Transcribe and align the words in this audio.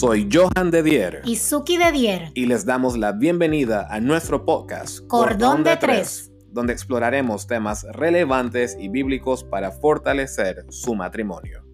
Soy 0.00 0.30
Johan 0.32 0.70
de 0.70 0.82
Dier. 0.82 1.20
Y 1.26 1.36
Suki 1.36 1.76
de 1.76 1.92
Dier. 1.92 2.32
Y 2.32 2.46
les 2.46 2.64
damos 2.64 2.96
la 2.96 3.12
bienvenida 3.12 3.86
a 3.90 4.00
nuestro 4.00 4.46
podcast 4.46 5.06
Cordón, 5.08 5.62
de, 5.62 5.76
Tres, 5.76 6.32
donde 6.48 6.72
exploraremos 6.72 7.46
temas 7.46 7.84
relevantes 7.92 8.78
y 8.80 8.88
bíblicos 8.88 9.44
para 9.44 9.72
fortalecer 9.72 10.64
su 10.70 10.94
matrimonio. 10.94 11.69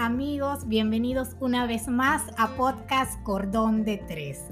Amigos, 0.00 0.66
bienvenidos 0.66 1.36
una 1.40 1.66
vez 1.66 1.86
más 1.86 2.22
a 2.38 2.48
Podcast 2.56 3.22
Cordón 3.22 3.84
de 3.84 3.98
Tres. 3.98 4.46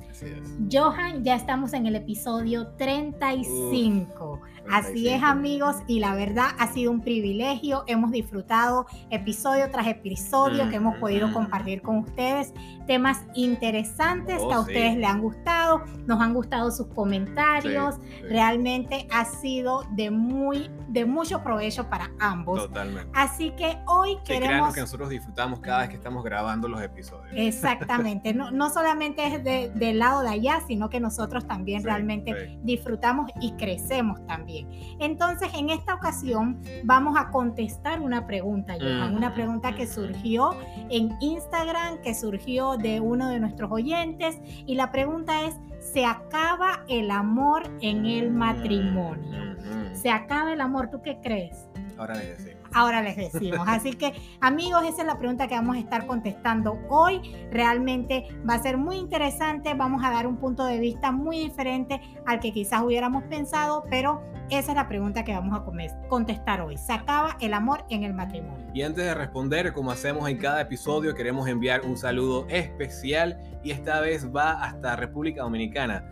Johan, 0.71 1.25
ya 1.25 1.37
estamos 1.37 1.73
en 1.73 1.87
el 1.87 1.97
episodio 1.97 2.67
35. 2.77 4.41
Así 4.71 5.09
es 5.09 5.23
amigos 5.23 5.77
y 5.87 6.01
la 6.01 6.15
verdad 6.15 6.49
ha 6.59 6.67
sido 6.67 6.91
un 6.91 7.01
privilegio. 7.01 7.85
Hemos 7.87 8.11
disfrutado 8.11 8.87
episodio 9.09 9.71
tras 9.71 9.87
episodio 9.87 10.69
que 10.69 10.77
hemos 10.77 10.97
podido 10.97 11.33
compartir 11.33 11.81
con 11.81 11.99
ustedes 11.99 12.53
temas 12.87 13.25
interesantes 13.35 14.37
que 14.37 14.53
a 14.53 14.59
oh, 14.59 14.63
ustedes 14.63 14.97
les 14.99 15.09
han 15.09 15.23
gustado. 15.23 15.85
Nos 16.07 16.21
han 16.21 16.35
gustado 16.35 16.71
sus 16.71 16.89
comentarios. 16.89 17.97
Realmente 18.29 19.07
ha 19.11 19.25
sido 19.25 19.85
de 19.93 20.11
muy 20.11 20.71
de 20.89 21.07
mucho 21.07 21.43
provecho 21.43 21.89
para 21.89 22.11
ambos. 22.19 22.61
Totalmente. 22.61 23.11
Así 23.15 23.51
que 23.53 23.79
hoy 23.87 24.19
queremos 24.25 24.75
que 24.75 24.81
nosotros 24.81 25.09
disfrutamos 25.09 25.38
cada 25.61 25.81
vez 25.81 25.91
que 25.91 25.97
estamos 25.97 26.25
grabando 26.25 26.69
los 26.69 26.83
episodios. 26.83 27.29
Exactamente. 27.33 28.35
no, 28.35 28.51
no 28.51 28.71
solamente 28.71 29.27
es 29.27 29.45
de, 29.45 29.71
del 29.75 30.01
lado 30.01 30.23
de 30.23 30.31
allá, 30.31 30.61
sino 30.67 30.91
que 30.91 31.01
nosotros 31.01 31.47
también 31.47 31.85
realmente 31.85 32.59
disfrutamos 32.63 33.31
y 33.41 33.53
crecemos 33.53 34.25
también. 34.27 34.69
Entonces, 34.99 35.49
en 35.55 35.71
esta 35.71 35.95
ocasión 35.95 36.61
vamos 36.85 37.17
a 37.17 37.31
contestar 37.31 38.01
una 38.01 38.27
pregunta, 38.27 38.75
Johan, 38.81 39.15
una 39.15 39.33
pregunta 39.35 39.75
que 39.75 39.87
surgió 39.87 40.57
en 40.91 41.17
Instagram, 41.21 42.03
que 42.03 42.15
surgió 42.15 42.77
de 42.77 43.01
uno 43.01 43.29
de 43.29 43.41
nuestros 43.41 43.71
oyentes, 43.71 44.39
y 44.67 44.75
la 44.75 44.91
pregunta 44.91 45.47
es, 45.47 45.55
¿se 45.81 46.05
acaba 46.05 46.85
el 46.89 47.11
amor 47.11 47.63
en 47.81 48.07
el 48.07 48.31
matrimonio? 48.31 49.57
¿Se 49.93 50.11
acaba 50.11 50.53
el 50.53 50.61
amor? 50.61 50.91
¿Tú 50.91 51.01
qué 51.03 51.19
crees? 51.23 51.69
Ahora 51.99 52.15
les 52.15 52.39
decimos. 52.39 52.71
Ahora 52.73 53.03
les 53.03 53.17
decimos. 53.17 53.67
Así 53.67 53.93
que, 53.95 54.13
amigos, 54.41 54.85
esa 54.85 55.03
es 55.03 55.07
la 55.07 55.19
pregunta 55.19 55.49
que 55.49 55.55
vamos 55.55 55.77
a 55.77 55.81
estar 55.81 56.07
contestando 56.07 56.79
hoy. 56.89 57.21
Realmente 57.51 58.25
va 58.49 58.55
a 58.55 58.63
ser 58.63 58.77
muy 58.77 58.97
interesante. 58.97 59.75
Vamos 59.75 60.05
a 60.05 60.11
dar 60.11 60.27
un 60.27 60.37
punto 60.37 60.65
de 60.65 60.79
vista 60.79 61.11
muy 61.11 61.39
diferente 61.39 62.01
al 62.27 62.41
que 62.41 62.53
quizás 62.53 62.83
hubiéramos 62.83 63.25
pensado, 63.25 63.85
pero 63.91 64.23
esa 64.51 64.71
es 64.71 64.77
la 64.77 64.89
pregunta 64.89 65.25
que 65.25 65.33
vamos 65.33 65.59
a 65.59 66.09
contestar 66.09 66.61
hoy. 66.61 66.79
¿Se 66.79 66.93
acaba 66.93 67.37
el 67.41 67.53
amor 67.53 67.85
en 67.91 68.05
el 68.05 68.15
matrimonio? 68.15 68.67
Y 68.73 68.83
antes 68.83 69.05
de 69.05 69.15
responder, 69.15 69.73
como 69.73 69.91
hacemos 69.91 70.29
en 70.29 70.39
cada 70.39 70.61
episodio, 70.61 71.15
queremos 71.15 71.49
enviar 71.49 71.83
un 71.83 71.97
saludo 71.97 72.47
especial 72.49 73.39
y 73.63 73.73
esta 73.73 74.01
vez 74.01 74.35
va 74.35 74.63
hasta 74.63 74.97
República 74.97 75.43
Dominicana 75.43 76.05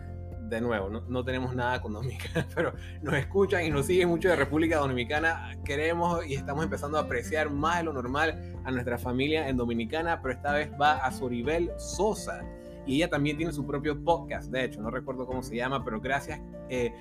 de 0.49 0.61
nuevo, 0.61 0.89
no, 0.89 1.23
tenemos 1.23 1.55
nada 1.55 1.81
con 1.81 1.93
Dominicana, 1.93 2.47
pero 2.55 2.73
nos 3.01 3.13
escuchan 3.15 3.65
y 3.65 3.69
nos 3.69 3.85
siguen 3.85 4.09
mucho 4.09 4.29
de 4.29 4.35
República 4.35 4.77
Dominicana. 4.77 5.57
Queremos 5.65 6.25
y 6.25 6.35
estamos 6.35 6.63
empezando 6.63 6.97
a 6.97 7.01
apreciar 7.01 7.49
más 7.49 7.77
de 7.77 7.83
lo 7.83 7.93
normal 7.93 8.55
a 8.63 8.71
nuestra 8.71 8.97
familia 8.97 9.47
en 9.49 9.57
Dominicana, 9.57 10.21
pero 10.21 10.33
esta 10.33 10.53
vez 10.53 10.71
va 10.79 10.97
a 10.97 11.11
Soribel 11.11 11.71
Sosa. 11.77 12.43
Y 12.85 12.95
ella 12.95 13.09
también 13.09 13.35
tiene 13.35 13.51
su 13.51 13.65
propio 13.65 14.01
podcast, 14.01 14.49
de 14.49 14.63
hecho, 14.63 14.81
no 14.81 14.89
recuerdo 14.89 15.25
cómo 15.25 15.43
se 15.43 15.57
llama, 15.57 15.83
pero 15.83 15.99
gracias. 15.99 16.39
Eh, 16.69 16.93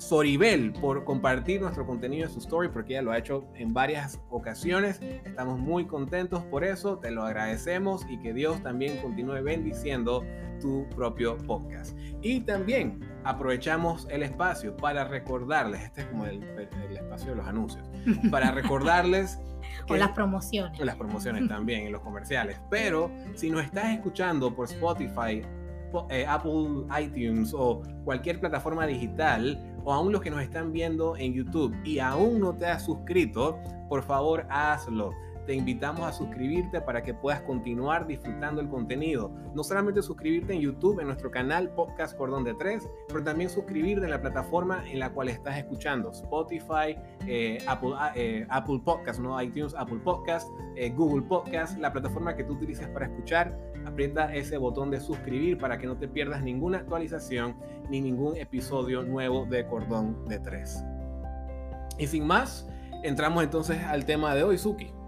Soribel 0.00 0.72
por 0.72 1.04
compartir 1.04 1.60
nuestro 1.60 1.86
contenido 1.86 2.26
en 2.26 2.32
su 2.32 2.38
story, 2.38 2.68
porque 2.68 2.94
ella 2.94 3.02
lo 3.02 3.12
ha 3.12 3.18
hecho 3.18 3.44
en 3.54 3.74
varias 3.74 4.18
ocasiones. 4.30 4.98
Estamos 5.02 5.58
muy 5.58 5.86
contentos 5.86 6.42
por 6.44 6.64
eso, 6.64 6.98
te 6.98 7.10
lo 7.10 7.22
agradecemos 7.22 8.06
y 8.08 8.18
que 8.18 8.32
Dios 8.32 8.62
también 8.62 8.96
continúe 9.02 9.42
bendiciendo 9.42 10.24
tu 10.60 10.88
propio 10.96 11.36
podcast. 11.38 11.96
Y 12.22 12.40
también 12.40 13.00
aprovechamos 13.24 14.06
el 14.10 14.22
espacio 14.22 14.74
para 14.76 15.04
recordarles, 15.04 15.82
este 15.82 16.02
es 16.02 16.06
como 16.06 16.24
el, 16.24 16.42
espacio 16.92 17.30
de 17.30 17.36
los 17.36 17.46
anuncios, 17.46 17.86
para 18.30 18.52
recordarles... 18.52 19.38
o 19.88 19.96
las 19.96 20.12
promociones. 20.12 20.80
Las 20.80 20.96
promociones 20.96 21.46
también, 21.46 21.86
en 21.86 21.92
los 21.92 22.00
comerciales. 22.00 22.58
Pero 22.70 23.10
si 23.34 23.50
nos 23.50 23.64
estás 23.64 23.92
escuchando 23.92 24.54
por 24.54 24.66
Spotify, 24.66 25.42
eh, 26.08 26.24
Apple 26.26 26.86
iTunes 27.00 27.52
o 27.52 27.82
cualquier 28.04 28.38
plataforma 28.40 28.86
digital, 28.86 29.69
o 29.84 29.92
aún 29.92 30.12
los 30.12 30.20
que 30.20 30.30
nos 30.30 30.42
están 30.42 30.72
viendo 30.72 31.16
en 31.16 31.34
YouTube 31.34 31.74
y 31.84 31.98
aún 31.98 32.40
no 32.40 32.54
te 32.54 32.66
has 32.66 32.84
suscrito, 32.84 33.58
por 33.88 34.02
favor 34.02 34.46
hazlo 34.50 35.12
te 35.46 35.54
invitamos 35.54 36.02
a 36.02 36.12
suscribirte 36.12 36.80
para 36.80 37.02
que 37.02 37.14
puedas 37.14 37.42
continuar 37.42 38.06
disfrutando 38.06 38.60
el 38.60 38.68
contenido. 38.68 39.30
No 39.54 39.64
solamente 39.64 40.02
suscribirte 40.02 40.54
en 40.54 40.60
YouTube, 40.60 41.00
en 41.00 41.06
nuestro 41.06 41.30
canal 41.30 41.70
Podcast 41.70 42.16
Cordón 42.16 42.44
de 42.44 42.54
Tres, 42.54 42.88
pero 43.08 43.22
también 43.22 43.50
suscribirte 43.50 44.04
en 44.04 44.10
la 44.10 44.20
plataforma 44.20 44.84
en 44.88 44.98
la 44.98 45.10
cual 45.12 45.28
estás 45.28 45.58
escuchando, 45.58 46.10
Spotify, 46.10 46.96
eh, 47.26 47.58
Apple, 47.66 47.92
ah, 47.96 48.12
eh, 48.14 48.46
Apple 48.48 48.80
Podcast, 48.84 49.20
no 49.20 49.40
iTunes, 49.40 49.74
Apple 49.76 50.00
Podcast, 50.04 50.48
eh, 50.76 50.90
Google 50.90 51.22
Podcast, 51.22 51.78
la 51.78 51.92
plataforma 51.92 52.36
que 52.36 52.44
tú 52.44 52.54
utilices 52.54 52.88
para 52.88 53.06
escuchar. 53.06 53.58
Aprieta 53.86 54.34
ese 54.34 54.58
botón 54.58 54.90
de 54.90 55.00
suscribir 55.00 55.58
para 55.58 55.78
que 55.78 55.86
no 55.86 55.96
te 55.96 56.06
pierdas 56.06 56.42
ninguna 56.42 56.78
actualización 56.78 57.56
ni 57.88 58.00
ningún 58.00 58.36
episodio 58.36 59.02
nuevo 59.02 59.46
de 59.46 59.66
Cordón 59.66 60.24
de 60.26 60.38
Tres. 60.38 60.84
Y 61.98 62.06
sin 62.06 62.26
más, 62.26 62.68
entramos 63.02 63.42
entonces 63.42 63.82
al 63.84 64.04
tema 64.04 64.34
de 64.34 64.42
hoy, 64.42 64.58
Suki. 64.58 64.99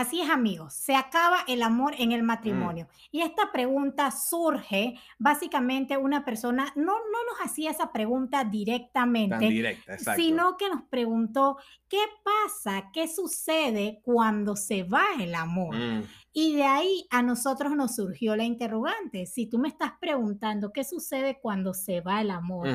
Así 0.00 0.22
es, 0.22 0.30
amigos, 0.30 0.72
se 0.72 0.96
acaba 0.96 1.40
el 1.46 1.62
amor 1.62 1.94
en 1.98 2.12
el 2.12 2.22
mm. 2.22 2.26
matrimonio. 2.26 2.88
Y 3.12 3.20
esta 3.20 3.52
pregunta 3.52 4.10
surge, 4.10 4.94
básicamente, 5.18 5.98
una 5.98 6.24
persona 6.24 6.72
no, 6.74 6.94
no 6.94 7.24
nos 7.28 7.40
hacía 7.44 7.70
esa 7.70 7.92
pregunta 7.92 8.44
directamente, 8.44 9.76
sino 10.16 10.56
que 10.56 10.70
nos 10.70 10.84
preguntó, 10.84 11.58
¿qué 11.86 12.00
pasa? 12.24 12.90
¿Qué 12.94 13.08
sucede 13.08 14.00
cuando 14.02 14.56
se 14.56 14.84
va 14.84 15.04
el 15.18 15.34
amor? 15.34 15.76
Mm. 15.76 16.04
Y 16.32 16.54
de 16.54 16.62
ahí 16.64 17.06
a 17.10 17.22
nosotros 17.22 17.74
nos 17.74 17.96
surgió 17.96 18.36
la 18.36 18.44
interrogante. 18.44 19.26
Si 19.26 19.46
tú 19.46 19.58
me 19.58 19.68
estás 19.68 19.92
preguntando 20.00 20.72
qué 20.72 20.84
sucede 20.84 21.38
cuando 21.40 21.74
se 21.74 22.00
va 22.00 22.20
el 22.20 22.30
amor, 22.30 22.68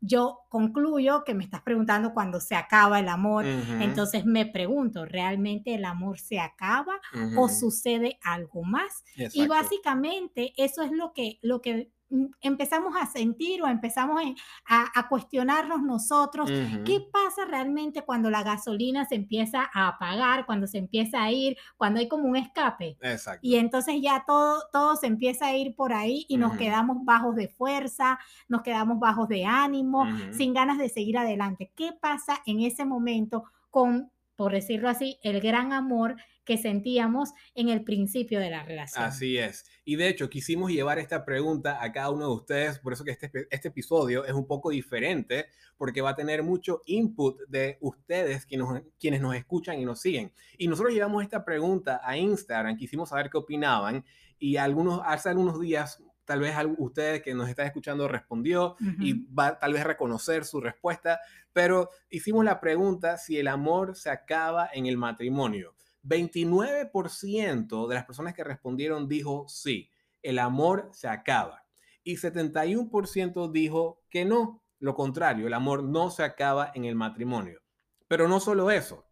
yo 0.00 0.40
concluyo 0.48 1.22
que 1.24 1.34
me 1.34 1.44
estás 1.44 1.62
preguntando 1.62 2.14
cuando 2.14 2.40
se 2.40 2.54
acaba 2.54 3.00
el 3.00 3.08
amor. 3.08 3.44
Entonces 3.44 4.24
me 4.24 4.46
pregunto, 4.46 5.04
¿realmente 5.04 5.74
el 5.74 5.84
amor 5.84 6.18
se 6.18 6.40
acaba 6.40 7.00
o 7.36 7.48
sucede 7.48 8.18
algo 8.22 8.62
más? 8.62 9.04
Y 9.34 9.46
básicamente 9.46 10.52
eso 10.56 10.82
es 10.82 10.92
lo 10.92 11.12
que, 11.12 11.38
lo 11.42 11.60
que 11.60 11.92
empezamos 12.40 12.94
a 13.00 13.06
sentir 13.06 13.62
o 13.62 13.66
empezamos 13.66 14.20
a, 14.66 15.08
cuestionarnos 15.08 15.82
nosotros 15.82 16.50
qué 16.84 17.00
pasa 17.12 17.44
realmente 17.44 18.02
cuando 18.02 18.30
la 18.30 18.42
gasolina 18.42 19.04
se 19.04 19.16
empieza 19.16 19.68
a 19.74 19.88
apagar, 19.88 20.46
cuando 20.46 20.66
se 20.66 20.78
empieza 20.78 21.22
a 21.22 21.30
ir, 21.30 21.56
cuando 21.76 22.00
hay 22.00 22.08
como 22.08 22.24
un 22.24 22.36
escape. 22.36 22.96
Exacto. 23.00 23.40
Y 23.42 23.56
entonces 23.56 23.96
ya 24.00 24.24
todo, 24.26 24.62
todo 24.72 24.96
se 24.96 25.06
empieza 25.06 25.46
a 25.46 25.56
ir 25.56 25.74
por 25.74 25.92
ahí 25.92 26.24
y 26.28 26.36
nos 26.36 26.56
quedamos 26.56 27.04
bajos 27.04 27.34
de 27.36 27.48
fuerza, 27.48 28.18
nos 28.48 28.62
quedamos 28.62 28.98
bajos 28.98 29.28
de 29.28 29.44
ánimo, 29.44 30.06
sin 30.30 30.54
ganas 30.54 30.78
de 30.78 30.88
seguir 30.88 31.18
adelante. 31.18 31.72
¿Qué 31.74 31.92
pasa 31.92 32.42
en 32.46 32.60
ese 32.60 32.84
momento 32.84 33.44
con 33.70 34.10
por 34.36 34.52
decirlo 34.52 34.88
así, 34.88 35.18
el 35.22 35.40
gran 35.40 35.72
amor 35.72 36.16
que 36.44 36.58
sentíamos 36.58 37.32
en 37.54 37.68
el 37.68 37.84
principio 37.84 38.40
de 38.40 38.50
la 38.50 38.62
relación. 38.62 39.04
Así 39.04 39.38
es. 39.38 39.64
Y 39.84 39.96
de 39.96 40.08
hecho, 40.08 40.28
quisimos 40.28 40.70
llevar 40.70 40.98
esta 40.98 41.24
pregunta 41.24 41.82
a 41.82 41.92
cada 41.92 42.10
uno 42.10 42.26
de 42.26 42.34
ustedes, 42.34 42.78
por 42.78 42.92
eso 42.92 43.04
que 43.04 43.12
este, 43.12 43.30
este 43.50 43.68
episodio 43.68 44.24
es 44.24 44.32
un 44.32 44.46
poco 44.46 44.70
diferente, 44.70 45.46
porque 45.76 46.00
va 46.00 46.10
a 46.10 46.16
tener 46.16 46.42
mucho 46.42 46.82
input 46.86 47.40
de 47.48 47.78
ustedes 47.80 48.46
quienes, 48.46 48.68
quienes 48.98 49.20
nos 49.20 49.34
escuchan 49.34 49.78
y 49.78 49.84
nos 49.84 50.00
siguen. 50.00 50.32
Y 50.58 50.68
nosotros 50.68 50.94
llevamos 50.94 51.22
esta 51.22 51.44
pregunta 51.44 52.00
a 52.04 52.16
Instagram, 52.16 52.76
quisimos 52.76 53.08
saber 53.08 53.30
qué 53.30 53.38
opinaban, 53.38 54.04
y 54.38 54.56
algunos, 54.56 55.00
hace 55.04 55.28
algunos 55.28 55.60
días 55.60 56.02
tal 56.24 56.40
vez 56.40 56.54
ustedes 56.78 57.22
que 57.22 57.34
nos 57.34 57.48
están 57.48 57.66
escuchando 57.66 58.08
respondió 58.08 58.76
y 59.00 59.24
va 59.32 59.58
tal 59.58 59.72
vez 59.72 59.84
reconocer 59.84 60.44
su 60.44 60.60
respuesta, 60.60 61.20
pero 61.52 61.90
hicimos 62.10 62.44
la 62.44 62.60
pregunta 62.60 63.18
si 63.18 63.38
el 63.38 63.48
amor 63.48 63.96
se 63.96 64.10
acaba 64.10 64.70
en 64.72 64.86
el 64.86 64.96
matrimonio. 64.96 65.74
29% 66.02 67.86
de 67.86 67.94
las 67.94 68.04
personas 68.04 68.34
que 68.34 68.44
respondieron 68.44 69.08
dijo 69.08 69.46
sí, 69.48 69.90
el 70.22 70.38
amor 70.38 70.90
se 70.92 71.08
acaba. 71.08 71.64
Y 72.04 72.16
71% 72.16 73.50
dijo 73.50 74.02
que 74.10 74.24
no, 74.24 74.62
lo 74.78 74.94
contrario, 74.94 75.46
el 75.46 75.54
amor 75.54 75.84
no 75.84 76.10
se 76.10 76.24
acaba 76.24 76.72
en 76.74 76.84
el 76.84 76.94
matrimonio. 76.94 77.60
Pero 78.08 78.28
no 78.28 78.40
solo 78.40 78.70
eso, 78.70 79.06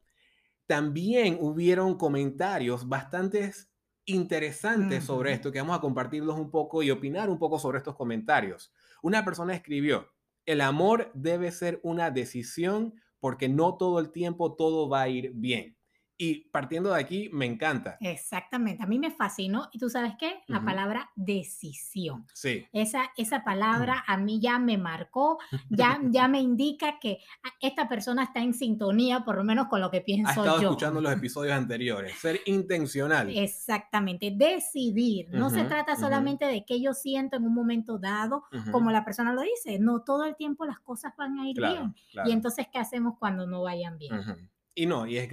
también 0.66 1.38
hubieron 1.40 1.96
comentarios 1.96 2.88
bastante 2.88 3.52
interesantes 4.04 5.04
sobre 5.04 5.32
esto, 5.32 5.52
que 5.52 5.60
vamos 5.60 5.78
a 5.78 5.80
compartirlos 5.80 6.38
un 6.38 6.50
poco 6.50 6.82
y 6.82 6.90
opinar 6.90 7.30
un 7.30 7.38
poco 7.38 7.58
sobre 7.58 7.78
estos 7.78 7.96
comentarios. 7.96 8.72
Una 9.02 9.24
persona 9.24 9.54
escribió, 9.54 10.08
el 10.46 10.60
amor 10.60 11.10
debe 11.14 11.52
ser 11.52 11.80
una 11.82 12.10
decisión 12.10 12.94
porque 13.20 13.48
no 13.48 13.76
todo 13.76 14.00
el 14.00 14.10
tiempo 14.10 14.56
todo 14.56 14.88
va 14.88 15.02
a 15.02 15.08
ir 15.08 15.32
bien. 15.34 15.76
Y 16.22 16.50
partiendo 16.50 16.92
de 16.92 17.00
aquí, 17.00 17.30
me 17.32 17.46
encanta. 17.46 17.96
Exactamente, 17.98 18.82
a 18.82 18.86
mí 18.86 18.98
me 18.98 19.10
fascinó. 19.10 19.70
¿Y 19.72 19.78
tú 19.78 19.88
sabes 19.88 20.12
qué? 20.18 20.42
La 20.48 20.62
palabra 20.62 21.10
decisión. 21.16 22.26
Sí. 22.34 22.66
Esa, 22.74 23.10
esa 23.16 23.42
palabra 23.42 24.04
a 24.06 24.18
mí 24.18 24.38
ya 24.38 24.58
me 24.58 24.76
marcó, 24.76 25.38
ya, 25.70 25.98
ya 26.10 26.28
me 26.28 26.42
indica 26.42 26.98
que 27.00 27.20
esta 27.62 27.88
persona 27.88 28.24
está 28.24 28.40
en 28.40 28.52
sintonía, 28.52 29.24
por 29.24 29.36
lo 29.36 29.44
menos 29.44 29.68
con 29.68 29.80
lo 29.80 29.90
que 29.90 30.02
pienso 30.02 30.28
ha 30.28 30.44
estado 30.44 30.60
escuchando 30.60 31.00
los 31.00 31.10
episodios 31.10 31.54
anteriores. 31.54 32.18
Ser 32.18 32.40
intencional. 32.44 33.34
Exactamente, 33.34 34.30
decidir. 34.30 35.30
No 35.30 35.48
se 35.48 35.64
trata 35.64 35.96
solamente 35.96 36.44
de 36.44 36.66
que 36.66 36.82
yo 36.82 36.92
siento 36.92 37.36
en 37.38 37.44
un 37.44 37.54
momento 37.54 37.98
dado, 37.98 38.44
como 38.72 38.90
la 38.90 39.06
persona 39.06 39.32
lo 39.32 39.40
dice. 39.40 39.78
No 39.78 40.02
todo 40.02 40.24
el 40.24 40.36
tiempo 40.36 40.66
las 40.66 40.80
cosas 40.80 41.14
van 41.16 41.38
a 41.38 41.48
ir 41.48 41.56
bien. 41.56 41.94
Y 42.26 42.32
entonces, 42.32 42.66
¿qué 42.70 42.78
hacemos 42.78 43.14
cuando 43.18 43.46
no 43.46 43.62
vayan 43.62 43.96
bien? 43.96 44.50
Y 44.74 44.86
no, 44.86 45.06
y 45.06 45.18
es 45.18 45.28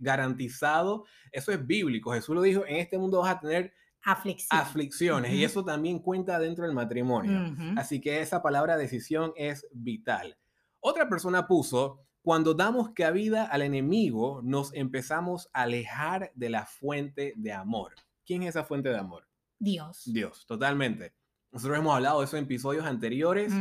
garantizado, 0.00 1.04
eso 1.30 1.52
es 1.52 1.66
bíblico. 1.66 2.12
Jesús 2.12 2.34
lo 2.34 2.42
dijo, 2.42 2.64
en 2.66 2.76
este 2.76 2.98
mundo 2.98 3.20
vas 3.20 3.36
a 3.36 3.40
tener 3.40 3.72
aflicciones 4.02 5.32
y 5.32 5.44
eso 5.44 5.64
también 5.64 5.98
cuenta 5.98 6.38
dentro 6.38 6.64
del 6.64 6.74
matrimonio. 6.74 7.54
Así 7.76 8.00
que 8.00 8.20
esa 8.20 8.42
palabra 8.42 8.76
decisión 8.76 9.32
es 9.36 9.66
vital. 9.72 10.38
Otra 10.80 11.08
persona 11.08 11.46
puso, 11.46 12.06
cuando 12.22 12.54
damos 12.54 12.90
cabida 12.94 13.44
al 13.44 13.62
enemigo, 13.62 14.40
nos 14.42 14.72
empezamos 14.74 15.48
a 15.52 15.62
alejar 15.62 16.32
de 16.34 16.50
la 16.50 16.66
fuente 16.66 17.34
de 17.36 17.52
amor. 17.52 17.94
¿Quién 18.24 18.42
es 18.42 18.50
esa 18.50 18.64
fuente 18.64 18.88
de 18.88 18.98
amor? 18.98 19.28
Dios. 19.58 20.02
Dios, 20.06 20.46
totalmente. 20.46 21.14
Nosotros 21.50 21.78
hemos 21.78 21.94
hablado 21.94 22.20
de 22.20 22.26
eso 22.26 22.36
en 22.36 22.44
episodios 22.44 22.84
anteriores. 22.84 23.52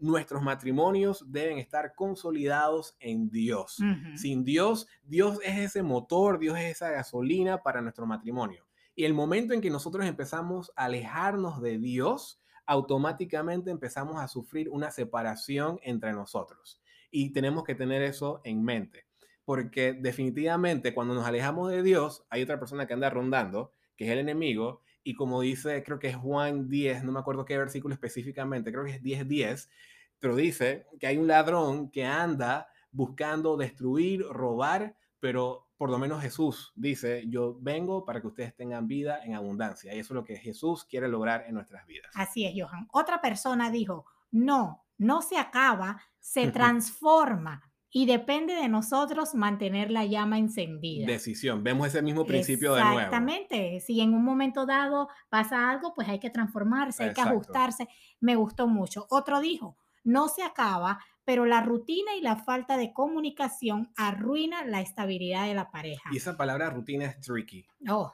Nuestros 0.00 0.42
matrimonios 0.42 1.24
deben 1.30 1.58
estar 1.58 1.94
consolidados 1.94 2.96
en 2.98 3.30
Dios. 3.30 3.78
Sin 4.16 4.44
Dios, 4.44 4.88
Dios 5.04 5.38
es 5.44 5.58
ese 5.58 5.82
motor, 5.82 6.38
Dios 6.38 6.58
es 6.58 6.72
esa 6.72 6.90
gasolina 6.90 7.62
para 7.62 7.80
nuestro 7.80 8.06
matrimonio. 8.06 8.66
Y 8.96 9.04
el 9.04 9.14
momento 9.14 9.54
en 9.54 9.60
que 9.60 9.70
nosotros 9.70 10.04
empezamos 10.06 10.72
a 10.76 10.86
alejarnos 10.86 11.62
de 11.62 11.78
Dios, 11.78 12.40
automáticamente 12.66 13.70
empezamos 13.70 14.20
a 14.20 14.28
sufrir 14.28 14.68
una 14.68 14.90
separación 14.90 15.78
entre 15.82 16.12
nosotros. 16.12 16.82
Y 17.10 17.30
tenemos 17.30 17.64
que 17.64 17.74
tener 17.74 18.02
eso 18.02 18.40
en 18.44 18.62
mente. 18.62 19.06
Porque 19.44 19.92
definitivamente 19.92 20.94
cuando 20.94 21.14
nos 21.14 21.26
alejamos 21.26 21.70
de 21.70 21.82
Dios, 21.82 22.24
hay 22.28 22.42
otra 22.42 22.58
persona 22.58 22.86
que 22.86 22.94
anda 22.94 23.08
rondando, 23.08 23.72
que 23.96 24.04
es 24.04 24.10
el 24.10 24.18
enemigo, 24.18 24.82
y 25.02 25.14
como 25.14 25.40
dice, 25.40 25.82
creo 25.82 25.98
que 25.98 26.08
es 26.08 26.16
Juan 26.16 26.68
10, 26.68 27.04
no 27.04 27.12
me 27.12 27.20
acuerdo 27.20 27.44
qué 27.44 27.56
versículo 27.56 27.94
específicamente, 27.94 28.72
creo 28.72 28.84
que 28.84 28.92
es 28.92 29.02
10, 29.02 29.28
10, 29.28 29.70
pero 30.18 30.36
dice 30.36 30.86
que 30.98 31.06
hay 31.06 31.16
un 31.16 31.26
ladrón 31.26 31.90
que 31.90 32.04
anda 32.04 32.68
buscando 32.90 33.56
destruir, 33.56 34.22
robar, 34.22 34.96
pero 35.18 35.68
por 35.76 35.90
lo 35.90 35.98
menos 35.98 36.20
Jesús 36.20 36.72
dice, 36.76 37.24
yo 37.28 37.56
vengo 37.58 38.04
para 38.04 38.20
que 38.20 38.26
ustedes 38.26 38.54
tengan 38.54 38.86
vida 38.86 39.24
en 39.24 39.34
abundancia. 39.34 39.94
Y 39.94 39.98
eso 39.98 40.12
es 40.12 40.16
lo 40.16 40.24
que 40.24 40.36
Jesús 40.36 40.84
quiere 40.84 41.08
lograr 41.08 41.44
en 41.46 41.54
nuestras 41.54 41.86
vidas. 41.86 42.10
Así 42.14 42.44
es, 42.44 42.52
Johan. 42.54 42.86
Otra 42.92 43.22
persona 43.22 43.70
dijo, 43.70 44.04
no, 44.30 44.84
no 44.98 45.22
se 45.22 45.38
acaba, 45.38 46.02
se 46.18 46.50
transforma 46.50 47.69
y 47.92 48.06
depende 48.06 48.54
de 48.54 48.68
nosotros 48.68 49.34
mantener 49.34 49.90
la 49.90 50.04
llama 50.04 50.38
encendida. 50.38 51.06
Decisión, 51.06 51.64
vemos 51.64 51.88
ese 51.88 52.02
mismo 52.02 52.24
principio 52.24 52.74
de 52.74 52.82
nuevo. 52.82 52.98
Exactamente, 52.98 53.80
si 53.80 54.00
en 54.00 54.14
un 54.14 54.24
momento 54.24 54.64
dado 54.64 55.08
pasa 55.28 55.70
algo, 55.70 55.92
pues 55.94 56.08
hay 56.08 56.20
que 56.20 56.30
transformarse, 56.30 57.04
hay 57.04 57.12
que 57.12 57.20
ajustarse. 57.20 57.88
Me 58.20 58.36
gustó 58.36 58.68
mucho. 58.68 59.06
Otro 59.10 59.40
dijo, 59.40 59.76
no 60.04 60.28
se 60.28 60.44
acaba, 60.44 61.00
pero 61.24 61.46
la 61.46 61.62
rutina 61.62 62.14
y 62.14 62.22
la 62.22 62.36
falta 62.36 62.76
de 62.76 62.92
comunicación 62.92 63.92
arruina 63.96 64.64
la 64.64 64.80
estabilidad 64.80 65.46
de 65.46 65.54
la 65.54 65.70
pareja. 65.72 66.10
Y 66.12 66.18
esa 66.18 66.36
palabra 66.36 66.70
rutina 66.70 67.06
es 67.06 67.20
tricky. 67.20 67.66
Oh. 67.88 68.12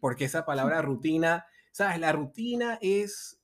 Porque 0.00 0.26
esa 0.26 0.44
palabra 0.46 0.82
rutina, 0.82 1.46
sabes, 1.72 1.98
la 1.98 2.12
rutina 2.12 2.78
es 2.82 3.40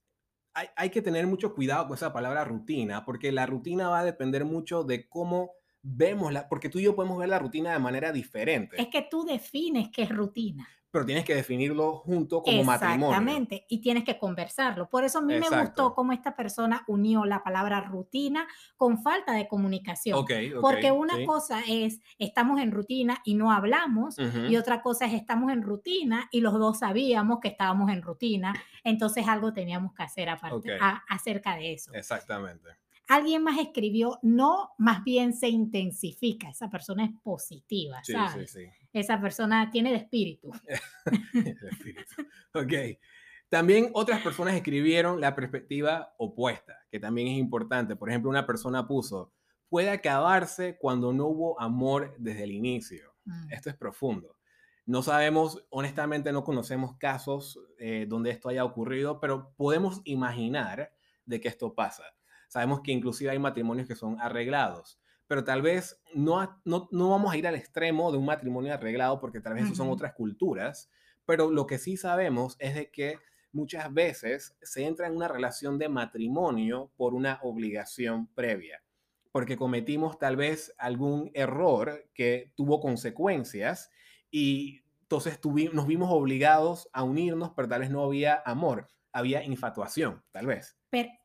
hay, 0.52 0.66
hay, 0.76 0.90
que 0.90 1.00
tener 1.00 1.28
mucho 1.28 1.54
cuidado 1.54 1.86
con 1.86 1.94
esa 1.94 2.12
palabra 2.12 2.44
rutina, 2.44 3.04
porque 3.04 3.30
la 3.30 3.46
rutina 3.46 3.88
va 3.88 4.00
a 4.00 4.04
depender 4.04 4.44
mucho 4.44 4.82
de 4.82 5.08
cómo 5.08 5.52
vemos 5.82 6.32
la, 6.32 6.48
porque 6.48 6.68
tú 6.68 6.78
y 6.78 6.82
yo 6.84 6.94
podemos 6.94 7.18
ver 7.18 7.28
la 7.28 7.38
rutina 7.38 7.72
de 7.72 7.78
manera 7.78 8.12
diferente. 8.12 8.80
Es 8.80 8.88
que 8.88 9.02
tú 9.02 9.24
defines 9.24 9.90
qué 9.90 10.02
es 10.02 10.10
rutina. 10.10 10.68
Pero 10.92 11.06
tienes 11.06 11.24
que 11.24 11.36
definirlo 11.36 11.98
junto 11.98 12.42
como 12.42 12.64
matrimonio. 12.64 13.10
Exactamente, 13.10 13.64
y 13.68 13.80
tienes 13.80 14.02
que 14.02 14.18
conversarlo. 14.18 14.90
Por 14.90 15.04
eso 15.04 15.18
a 15.18 15.22
mí 15.22 15.34
me 15.38 15.48
gustó 15.48 15.94
cómo 15.94 16.12
esta 16.12 16.34
persona 16.34 16.82
unió 16.88 17.24
la 17.24 17.44
palabra 17.44 17.80
rutina 17.80 18.48
con 18.76 19.00
falta 19.00 19.32
de 19.32 19.46
comunicación. 19.46 20.26
porque 20.60 20.90
una 20.90 21.24
cosa 21.24 21.62
es, 21.68 22.00
estamos 22.18 22.60
en 22.60 22.72
rutina 22.72 23.20
y 23.24 23.34
no 23.34 23.52
hablamos, 23.52 24.16
y 24.48 24.56
otra 24.56 24.82
cosa 24.82 25.06
es, 25.06 25.14
estamos 25.14 25.52
en 25.52 25.62
rutina 25.62 26.28
y 26.32 26.40
los 26.40 26.54
dos 26.54 26.80
sabíamos 26.80 27.38
que 27.38 27.48
estábamos 27.48 27.88
en 27.90 28.02
rutina, 28.02 28.52
entonces 28.82 29.28
algo 29.28 29.52
teníamos 29.52 29.94
que 29.94 30.02
hacer 30.02 30.28
aparte, 30.28 30.76
acerca 31.08 31.54
de 31.54 31.74
eso. 31.74 31.92
Exactamente. 31.94 32.79
Alguien 33.10 33.42
más 33.42 33.58
escribió, 33.58 34.20
no, 34.22 34.70
más 34.78 35.02
bien 35.02 35.34
se 35.34 35.48
intensifica. 35.48 36.48
Esa 36.48 36.70
persona 36.70 37.04
es 37.04 37.10
positiva, 37.24 38.00
¿sabes? 38.04 38.52
Sí, 38.52 38.66
sí, 38.66 38.70
Esa 38.92 39.20
persona 39.20 39.68
tiene 39.72 39.90
de 39.90 39.96
espíritu. 39.96 40.52
espíritu. 41.72 42.14
Ok. 42.54 43.00
También 43.48 43.90
otras 43.94 44.22
personas 44.22 44.54
escribieron 44.54 45.20
la 45.20 45.34
perspectiva 45.34 46.14
opuesta, 46.18 46.86
que 46.88 47.00
también 47.00 47.26
es 47.26 47.38
importante. 47.38 47.96
Por 47.96 48.10
ejemplo, 48.10 48.30
una 48.30 48.46
persona 48.46 48.86
puso, 48.86 49.32
puede 49.68 49.90
acabarse 49.90 50.78
cuando 50.78 51.12
no 51.12 51.26
hubo 51.26 51.60
amor 51.60 52.14
desde 52.16 52.44
el 52.44 52.52
inicio. 52.52 53.12
Mm. 53.24 53.52
Esto 53.52 53.70
es 53.70 53.76
profundo. 53.76 54.36
No 54.86 55.02
sabemos, 55.02 55.66
honestamente 55.70 56.30
no 56.30 56.44
conocemos 56.44 56.96
casos 56.96 57.58
eh, 57.80 58.06
donde 58.08 58.30
esto 58.30 58.48
haya 58.48 58.64
ocurrido, 58.64 59.18
pero 59.18 59.52
podemos 59.56 60.00
imaginar 60.04 60.92
de 61.24 61.40
que 61.40 61.48
esto 61.48 61.74
pasa. 61.74 62.04
Sabemos 62.50 62.80
que 62.80 62.90
inclusive 62.90 63.30
hay 63.30 63.38
matrimonios 63.38 63.86
que 63.86 63.94
son 63.94 64.20
arreglados, 64.20 64.98
pero 65.28 65.44
tal 65.44 65.62
vez 65.62 66.02
no, 66.16 66.60
no, 66.64 66.88
vamos 66.90 67.32
a 67.32 67.36
ir 67.36 67.46
al 67.46 67.54
extremo 67.54 68.10
de 68.10 68.18
un 68.18 68.24
matrimonio 68.24 68.74
arreglado 68.74 69.20
porque 69.20 69.40
tal 69.40 69.54
vez 69.54 69.72
son 69.76 69.88
otras 69.88 70.14
culturas, 70.14 70.90
pero 71.24 71.52
lo 71.52 71.68
que 71.68 71.78
sí 71.78 71.96
sabemos 71.96 72.56
es 72.58 72.74
de 72.74 72.90
que 72.90 73.18
muchas 73.52 73.94
veces 73.94 74.56
se 74.62 74.84
entra 74.84 75.06
en 75.06 75.14
una 75.14 75.28
relación 75.28 75.78
de 75.78 75.88
matrimonio 75.88 76.90
por 76.96 77.14
una 77.14 77.38
obligación 77.44 78.26
previa, 78.34 78.82
porque 79.30 79.56
cometimos 79.56 80.18
tal 80.18 80.34
vez 80.34 80.74
algún 80.76 81.30
error 81.34 82.10
que 82.14 82.52
tuvo 82.56 82.80
consecuencias 82.80 83.92
y 84.28 84.82
entonces 85.02 85.38
nos 85.72 85.86
vimos 85.86 86.10
obligados 86.10 86.88
a 86.92 87.04
unirnos, 87.04 87.52
pero 87.54 87.68
tal 87.68 87.82
vez 87.82 87.90
no 87.90 88.02
había 88.02 88.42
amor, 88.44 88.88
había 89.12 89.44
infatuación, 89.44 90.24
tal 90.32 90.46
vez. 90.46 90.79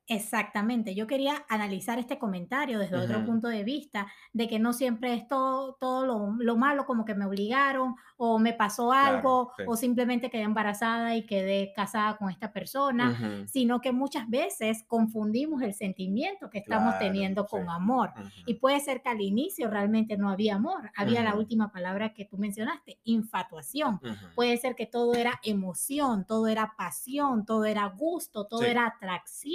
Exactamente, 0.08 0.94
yo 0.94 1.08
quería 1.08 1.46
analizar 1.50 1.98
este 1.98 2.20
comentario 2.20 2.78
desde 2.78 2.96
otro 2.96 3.26
punto 3.26 3.48
de 3.48 3.64
vista, 3.64 4.06
de 4.34 4.48
que 4.48 4.60
no 4.60 4.72
siempre 4.72 5.16
es 5.16 5.28
todo, 5.28 5.78
todo 5.80 6.06
lo, 6.06 6.56
malo 6.56 6.86
como 6.86 7.06
que 7.06 7.16
me 7.16 7.26
obligaron 7.26 7.96
o 8.16 8.38
me 8.38 8.54
pasó 8.54 8.94
algo 8.94 9.52
o 9.66 9.76
simplemente 9.76 10.30
quedé 10.30 10.44
embarazada 10.44 11.16
y 11.16 11.26
quedé 11.26 11.74
casada 11.76 12.18
con 12.18 12.30
esta 12.30 12.54
persona, 12.54 13.46
sino 13.48 13.82
que 13.82 13.92
muchas 13.92 14.30
veces 14.30 14.86
confundimos 14.88 15.64
el 15.64 15.74
sentimiento 15.74 16.52
que 16.52 16.60
estamos 16.60 17.00
teniendo 17.00 17.48
con 17.48 17.68
amor. 17.68 18.12
Y 18.46 18.56
puede 18.56 18.80
ser 18.82 19.02
que 19.02 19.10
al 19.10 19.22
inicio 19.22 19.72
realmente 19.72 20.18
no 20.18 20.30
había 20.30 20.56
amor, 20.56 20.92
había 20.96 21.24
la 21.24 21.36
última 21.36 21.72
palabra 21.72 22.14
que 22.14 22.26
tú 22.26 22.38
mencionaste, 22.38 23.00
infatuación. 23.06 24.00
Puede 24.36 24.56
ser 24.58 24.76
que 24.76 24.86
todo 24.86 25.16
era 25.16 25.40
emoción, 25.44 26.26
todo 26.26 26.48
era 26.48 26.76
pasión, 26.78 27.44
todo 27.44 27.66
era 27.66 27.88
gusto, 27.88 28.46
todo 28.46 28.62
era 28.62 28.86
atracción 28.86 29.55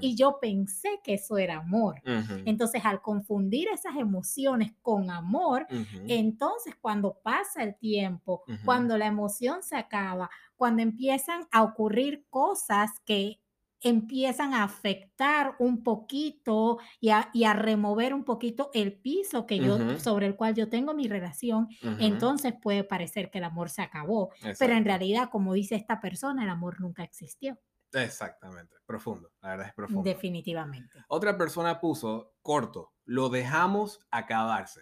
y 0.00 0.16
yo 0.16 0.38
pensé 0.40 1.00
que 1.02 1.14
eso 1.14 1.38
era 1.38 1.58
amor. 1.58 2.00
Entonces, 2.44 2.84
al 2.84 3.00
confundir 3.00 3.68
esas 3.68 3.96
emociones 3.96 4.72
con 4.82 5.10
amor, 5.10 5.66
entonces 6.06 6.74
cuando 6.80 7.18
pasa 7.22 7.62
el 7.62 7.76
tiempo, 7.76 8.44
cuando 8.64 8.96
la 8.98 9.06
emoción 9.06 9.62
se 9.62 9.76
acaba, 9.76 10.30
cuando 10.56 10.82
empiezan 10.82 11.46
a 11.50 11.62
ocurrir 11.62 12.26
cosas 12.28 12.90
que 13.04 13.40
empiezan 13.82 14.52
a 14.52 14.64
afectar 14.64 15.56
un 15.58 15.82
poquito 15.82 16.78
y 17.00 17.10
a, 17.10 17.54
remover 17.54 18.12
un 18.12 18.24
poquito 18.24 18.70
el 18.74 18.92
piso 18.92 19.46
que 19.46 19.58
yo, 19.58 19.98
sobre 19.98 20.26
el 20.26 20.36
cual 20.36 20.54
yo 20.54 20.68
tengo 20.68 20.94
mi 20.94 21.08
relación, 21.08 21.68
entonces 21.98 22.54
puede 22.60 22.84
parecer 22.84 23.30
que 23.30 23.38
el 23.38 23.44
amor 23.44 23.70
se 23.70 23.82
acabó. 23.82 24.30
Pero 24.58 24.74
en 24.74 24.84
realidad, 24.84 25.30
como 25.30 25.54
dice 25.54 25.76
esta 25.76 26.00
persona, 26.00 26.44
el 26.44 26.50
amor 26.50 26.80
nunca 26.80 27.02
existió. 27.02 27.58
Exactamente, 27.92 28.76
profundo, 28.86 29.32
la 29.42 29.50
verdad 29.50 29.66
es 29.68 29.74
profundo. 29.74 30.02
Definitivamente. 30.02 31.04
Otra 31.08 31.36
persona 31.36 31.80
puso, 31.80 32.34
corto, 32.42 32.92
lo 33.04 33.28
dejamos 33.28 34.00
acabarse. 34.10 34.80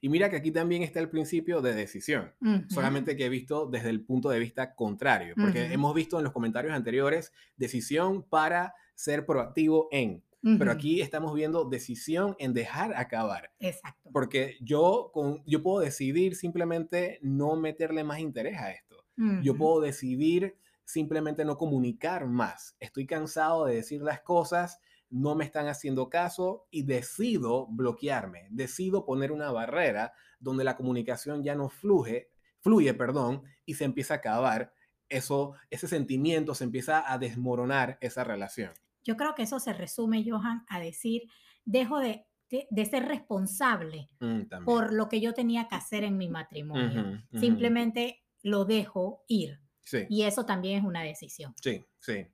Y 0.00 0.08
mira 0.08 0.28
que 0.28 0.36
aquí 0.36 0.50
también 0.50 0.82
está 0.82 0.98
el 0.98 1.08
principio 1.08 1.62
de 1.62 1.74
decisión, 1.74 2.34
solamente 2.68 3.16
que 3.16 3.26
he 3.26 3.28
visto 3.28 3.66
desde 3.66 3.88
el 3.88 4.04
punto 4.04 4.30
de 4.30 4.40
vista 4.40 4.74
contrario, 4.74 5.34
porque 5.36 5.72
hemos 5.72 5.94
visto 5.94 6.18
en 6.18 6.24
los 6.24 6.32
comentarios 6.32 6.74
anteriores 6.74 7.32
decisión 7.56 8.24
para 8.24 8.74
ser 8.96 9.24
proactivo 9.24 9.88
en. 9.92 10.24
Pero 10.42 10.72
aquí 10.72 11.00
estamos 11.00 11.32
viendo 11.34 11.64
decisión 11.66 12.34
en 12.40 12.52
dejar 12.52 12.94
acabar. 12.96 13.52
Exacto. 13.60 14.10
Porque 14.12 14.56
yo, 14.60 15.12
con, 15.14 15.40
yo 15.46 15.62
puedo 15.62 15.78
decidir 15.78 16.34
simplemente 16.34 17.20
no 17.22 17.54
meterle 17.54 18.02
más 18.02 18.18
interés 18.18 18.58
a 18.58 18.72
esto. 18.72 19.04
Yo 19.42 19.56
puedo 19.56 19.80
decidir 19.80 20.56
simplemente 20.84 21.44
no 21.44 21.56
comunicar 21.56 22.26
más. 22.26 22.76
Estoy 22.80 23.06
cansado 23.06 23.66
de 23.66 23.76
decir 23.76 24.02
las 24.02 24.20
cosas, 24.22 24.80
no 25.10 25.34
me 25.34 25.44
están 25.44 25.68
haciendo 25.68 26.08
caso 26.08 26.66
y 26.70 26.84
decido 26.84 27.66
bloquearme. 27.68 28.48
Decido 28.50 29.04
poner 29.04 29.30
una 29.30 29.50
barrera 29.52 30.14
donde 30.40 30.64
la 30.64 30.76
comunicación 30.76 31.42
ya 31.42 31.54
no 31.54 31.68
fluye, 31.68 32.30
fluye, 32.60 32.94
perdón, 32.94 33.42
y 33.66 33.74
se 33.74 33.84
empieza 33.84 34.14
a 34.14 34.16
acabar. 34.18 34.72
Eso, 35.08 35.54
ese 35.70 35.88
sentimiento 35.88 36.54
se 36.54 36.64
empieza 36.64 37.10
a 37.12 37.18
desmoronar 37.18 37.98
esa 38.00 38.24
relación. 38.24 38.72
Yo 39.04 39.16
creo 39.16 39.34
que 39.34 39.42
eso 39.42 39.60
se 39.60 39.72
resume, 39.72 40.24
Johan, 40.26 40.64
a 40.68 40.80
decir, 40.80 41.24
dejo 41.64 41.98
de, 41.98 42.26
de, 42.48 42.86
ser 42.86 43.06
responsable 43.06 44.08
mm, 44.20 44.64
por 44.64 44.92
lo 44.92 45.08
que 45.08 45.20
yo 45.20 45.34
tenía 45.34 45.68
que 45.68 45.74
hacer 45.74 46.04
en 46.04 46.16
mi 46.16 46.28
matrimonio. 46.28 47.22
Simplemente 47.38 48.22
lo 48.42 48.64
dejo 48.64 49.24
ir. 49.28 49.61
Y 50.08 50.22
eso 50.22 50.46
también 50.46 50.78
es 50.78 50.84
una 50.84 51.02
decisión. 51.02 51.54
Sí, 51.60 51.84
sí. 52.00 52.26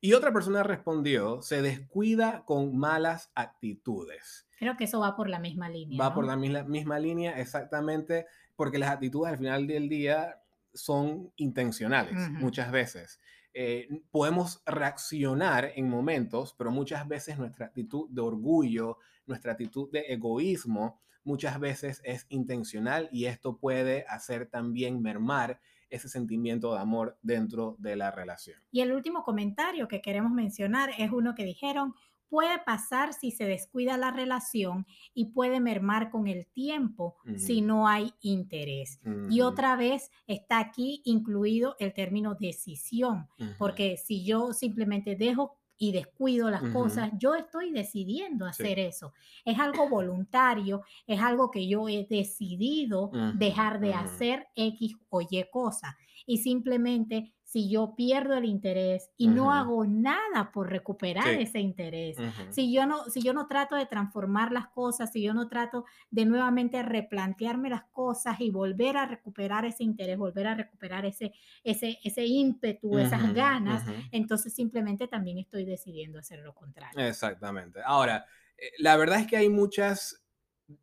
Y 0.00 0.12
otra 0.12 0.32
persona 0.32 0.62
respondió, 0.62 1.42
se 1.42 1.60
descuida 1.62 2.44
con 2.44 2.76
malas 2.76 3.32
actitudes. 3.34 4.46
Creo 4.58 4.76
que 4.76 4.84
eso 4.84 5.00
va 5.00 5.16
por 5.16 5.28
la 5.28 5.38
misma 5.38 5.68
línea. 5.68 5.98
Va 5.98 6.14
por 6.14 6.24
la 6.24 6.36
misma, 6.36 6.62
misma 6.64 6.98
línea, 6.98 7.40
exactamente, 7.40 8.26
porque 8.56 8.78
las 8.78 8.90
actitudes 8.90 9.32
al 9.32 9.38
final 9.38 9.66
del 9.66 9.88
día 9.88 10.40
son 10.72 11.32
intencionales 11.36 12.14
muchas 12.30 12.70
veces. 12.70 13.20
Eh, 13.54 13.88
podemos 14.10 14.62
reaccionar 14.66 15.72
en 15.74 15.88
momentos, 15.88 16.54
pero 16.56 16.70
muchas 16.70 17.08
veces 17.08 17.38
nuestra 17.38 17.66
actitud 17.66 18.08
de 18.10 18.20
orgullo, 18.20 18.98
nuestra 19.26 19.52
actitud 19.52 19.90
de 19.90 20.00
egoísmo, 20.08 21.00
muchas 21.24 21.58
veces 21.58 22.00
es 22.04 22.26
intencional 22.28 23.08
y 23.10 23.26
esto 23.26 23.58
puede 23.58 24.04
hacer 24.08 24.46
también 24.46 25.02
mermar 25.02 25.60
ese 25.90 26.08
sentimiento 26.08 26.74
de 26.74 26.80
amor 26.80 27.18
dentro 27.22 27.76
de 27.78 27.96
la 27.96 28.10
relación. 28.10 28.60
Y 28.70 28.80
el 28.80 28.92
último 28.92 29.22
comentario 29.22 29.88
que 29.88 30.00
queremos 30.00 30.32
mencionar 30.32 30.90
es 30.98 31.10
uno 31.10 31.34
que 31.34 31.44
dijeron, 31.44 31.94
puede 32.28 32.58
pasar 32.58 33.14
si 33.14 33.30
se 33.30 33.44
descuida 33.44 33.96
la 33.96 34.10
relación 34.10 34.86
y 35.14 35.26
puede 35.32 35.60
mermar 35.60 36.10
con 36.10 36.26
el 36.26 36.46
tiempo 36.46 37.16
si 37.36 37.62
no 37.62 37.88
hay 37.88 38.12
interés. 38.20 39.00
Y 39.30 39.40
otra 39.40 39.76
vez 39.76 40.10
está 40.26 40.58
aquí 40.58 41.00
incluido 41.04 41.76
el 41.78 41.92
término 41.94 42.34
decisión, 42.34 43.28
porque 43.58 43.96
si 43.96 44.24
yo 44.24 44.52
simplemente 44.52 45.16
dejo 45.16 45.58
y 45.78 45.92
descuido 45.92 46.50
las 46.50 46.62
cosas, 46.72 47.10
yo 47.18 47.34
estoy 47.34 47.70
decidiendo 47.70 48.46
hacer 48.46 48.78
eso. 48.78 49.12
Es 49.44 49.58
algo 49.58 49.88
voluntario, 49.88 50.82
es 51.06 51.20
algo 51.20 51.50
que 51.50 51.68
yo 51.68 51.88
he 51.88 52.06
decidido 52.10 53.10
dejar 53.34 53.80
de 53.80 53.94
hacer 53.94 54.48
X 54.56 54.96
o 55.08 55.20
Y 55.22 55.44
cosa. 55.50 55.96
Y 56.26 56.38
simplemente 56.38 57.32
si 57.48 57.70
yo 57.70 57.94
pierdo 57.96 58.34
el 58.34 58.44
interés 58.44 59.08
y 59.16 59.26
no 59.26 59.54
hago 59.54 59.86
nada 59.86 60.52
por 60.52 60.68
recuperar 60.68 61.28
ese 61.28 61.60
interés, 61.60 62.18
si, 62.50 62.70
yo 62.70 62.84
no, 62.84 63.06
si 63.06 63.22
yo 63.22 63.32
no 63.32 63.46
trato 63.46 63.74
de 63.74 63.86
transformar 63.86 64.52
las 64.52 64.68
cosas, 64.68 65.10
si 65.10 65.22
yo 65.22 65.32
no 65.32 65.48
trato 65.48 65.86
de 66.10 66.26
nuevamente 66.26 66.82
replantearme 66.82 67.70
las 67.70 67.84
cosas 67.84 68.38
y 68.40 68.50
volver 68.50 68.98
a 68.98 69.06
recuperar 69.06 69.64
ese 69.64 69.82
interés, 69.82 70.18
volver 70.18 70.46
a 70.46 70.56
recuperar 70.56 71.06
ese, 71.06 71.32
ese, 71.64 71.98
ese 72.04 72.26
ímpetu, 72.26 72.98
esas 72.98 73.32
ganas, 73.32 73.82
entonces 74.12 74.52
simplemente 74.52 75.08
también 75.08 75.38
estoy 75.38 75.64
decidiendo 75.64 76.18
hacer 76.18 76.40
lo 76.40 76.54
contrario. 76.54 77.00
Exactamente. 77.00 77.80
Ahora, 77.82 78.26
eh, 78.58 78.72
la 78.76 78.94
verdad 78.98 79.20
es 79.20 79.26
que 79.26 79.38
hay 79.38 79.48
muchas 79.48 80.22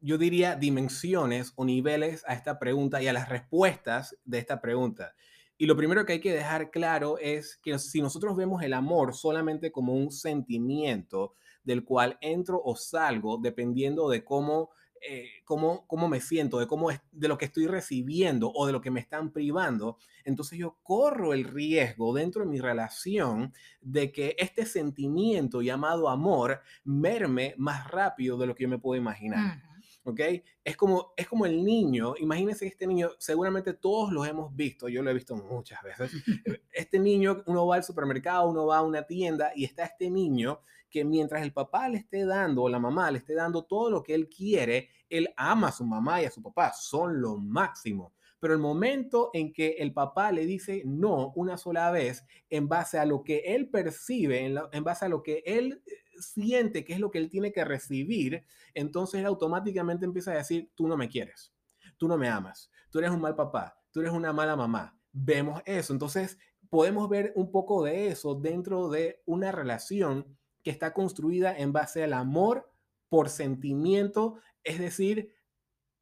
yo 0.01 0.17
diría, 0.17 0.55
dimensiones 0.55 1.53
o 1.57 1.63
niveles 1.63 2.23
a 2.27 2.33
esta 2.33 2.57
pregunta 2.57 3.03
y 3.03 3.07
a 3.07 3.13
las 3.13 3.29
respuestas 3.29 4.17
de 4.25 4.39
esta 4.39 4.59
pregunta. 4.59 5.13
Y 5.57 5.67
lo 5.67 5.77
primero 5.77 6.05
que 6.05 6.13
hay 6.13 6.19
que 6.19 6.33
dejar 6.33 6.69
claro 6.69 7.17
es 7.17 7.57
que 7.63 7.79
si 7.79 8.01
nosotros 8.01 8.35
vemos 8.35 8.61
el 8.61 8.73
amor 8.73 9.15
solamente 9.15 9.71
como 9.71 9.93
un 9.93 10.11
sentimiento 10.11 11.35
del 11.63 11.85
cual 11.85 12.17
entro 12.21 12.61
o 12.63 12.75
salgo 12.75 13.37
dependiendo 13.41 14.09
de 14.09 14.23
cómo, 14.23 14.69
eh, 15.01 15.29
cómo, 15.45 15.87
cómo, 15.87 16.09
me 16.09 16.19
siento, 16.19 16.59
de, 16.59 16.67
cómo 16.67 16.91
es, 16.91 16.99
de 17.11 17.29
lo 17.29 17.37
que 17.37 17.45
estoy 17.45 17.67
recibiendo 17.67 18.51
o 18.53 18.65
de 18.65 18.73
lo 18.73 18.81
que 18.81 18.91
me 18.91 18.99
están 18.99 19.31
privando, 19.31 19.97
entonces 20.25 20.59
yo 20.59 20.77
corro 20.83 21.33
el 21.33 21.45
riesgo 21.45 22.13
dentro 22.13 22.43
de 22.43 22.49
mi 22.49 22.59
relación 22.59 23.53
de 23.81 24.11
que 24.11 24.35
este 24.37 24.65
sentimiento 24.65 25.61
llamado 25.61 26.09
amor 26.09 26.61
merme 26.83 27.55
más 27.57 27.89
rápido 27.89 28.37
de 28.37 28.47
lo 28.47 28.55
que 28.55 28.63
yo 28.63 28.69
me 28.69 28.79
puedo 28.79 28.99
imaginar. 28.99 29.63
¿Ok? 30.05 30.21
Es 30.63 30.77
como, 30.77 31.13
es 31.17 31.27
como 31.27 31.45
el 31.45 31.63
niño, 31.63 32.13
imagínense 32.19 32.67
este 32.67 32.87
niño, 32.87 33.11
seguramente 33.17 33.73
todos 33.73 34.13
los 34.13 34.27
hemos 34.27 34.55
visto, 34.55 34.87
yo 34.87 35.01
lo 35.01 35.09
he 35.09 35.13
visto 35.13 35.35
muchas 35.35 35.81
veces, 35.83 36.11
este 36.71 36.99
niño, 36.99 37.43
uno 37.47 37.67
va 37.67 37.75
al 37.75 37.83
supermercado, 37.83 38.49
uno 38.49 38.67
va 38.67 38.77
a 38.77 38.83
una 38.83 39.03
tienda 39.03 39.51
y 39.55 39.65
está 39.65 39.85
este 39.85 40.09
niño 40.09 40.61
que 40.89 41.03
mientras 41.03 41.41
el 41.41 41.51
papá 41.51 41.89
le 41.89 41.97
esté 41.97 42.25
dando 42.25 42.63
o 42.63 42.69
la 42.69 42.79
mamá 42.79 43.11
le 43.11 43.17
esté 43.17 43.33
dando 43.33 43.65
todo 43.65 43.89
lo 43.89 44.03
que 44.03 44.13
él 44.13 44.29
quiere, 44.29 44.89
él 45.09 45.27
ama 45.35 45.67
a 45.69 45.71
su 45.71 45.83
mamá 45.83 46.21
y 46.21 46.25
a 46.25 46.31
su 46.31 46.41
papá, 46.41 46.71
son 46.73 47.19
lo 47.19 47.37
máximo. 47.37 48.13
Pero 48.39 48.53
el 48.53 48.59
momento 48.59 49.31
en 49.33 49.51
que 49.51 49.77
el 49.79 49.91
papá 49.91 50.31
le 50.31 50.45
dice 50.45 50.83
no 50.85 51.33
una 51.35 51.57
sola 51.57 51.89
vez, 51.89 52.23
en 52.49 52.67
base 52.67 52.99
a 52.99 53.05
lo 53.05 53.23
que 53.23 53.39
él 53.39 53.69
percibe, 53.69 54.45
en, 54.45 54.57
en 54.71 54.83
base 54.83 55.05
a 55.05 55.09
lo 55.09 55.23
que 55.23 55.41
él 55.45 55.81
eh, 55.87 56.04
siente 56.19 56.83
que 56.85 56.93
es 56.93 56.99
lo 56.99 57.11
que 57.11 57.17
él 57.17 57.29
tiene 57.29 57.51
que 57.51 57.65
recibir, 57.65 58.45
entonces 58.73 59.19
él 59.19 59.25
automáticamente 59.25 60.05
empieza 60.05 60.31
a 60.31 60.37
decir, 60.37 60.71
tú 60.75 60.87
no 60.87 60.97
me 60.97 61.09
quieres, 61.09 61.53
tú 61.97 62.07
no 62.07 62.17
me 62.17 62.27
amas, 62.27 62.71
tú 62.89 62.99
eres 62.99 63.11
un 63.11 63.21
mal 63.21 63.35
papá, 63.35 63.79
tú 63.91 64.01
eres 64.01 64.11
una 64.11 64.33
mala 64.33 64.55
mamá. 64.55 64.97
Vemos 65.11 65.61
eso. 65.65 65.93
Entonces 65.93 66.37
podemos 66.69 67.07
ver 67.09 67.31
un 67.35 67.51
poco 67.51 67.83
de 67.83 68.07
eso 68.07 68.35
dentro 68.35 68.89
de 68.89 69.21
una 69.25 69.51
relación 69.51 70.37
que 70.63 70.71
está 70.71 70.93
construida 70.93 71.55
en 71.55 71.71
base 71.71 72.03
al 72.03 72.13
amor 72.13 72.69
por 73.07 73.29
sentimiento, 73.29 74.39
es 74.63 74.79
decir, 74.79 75.33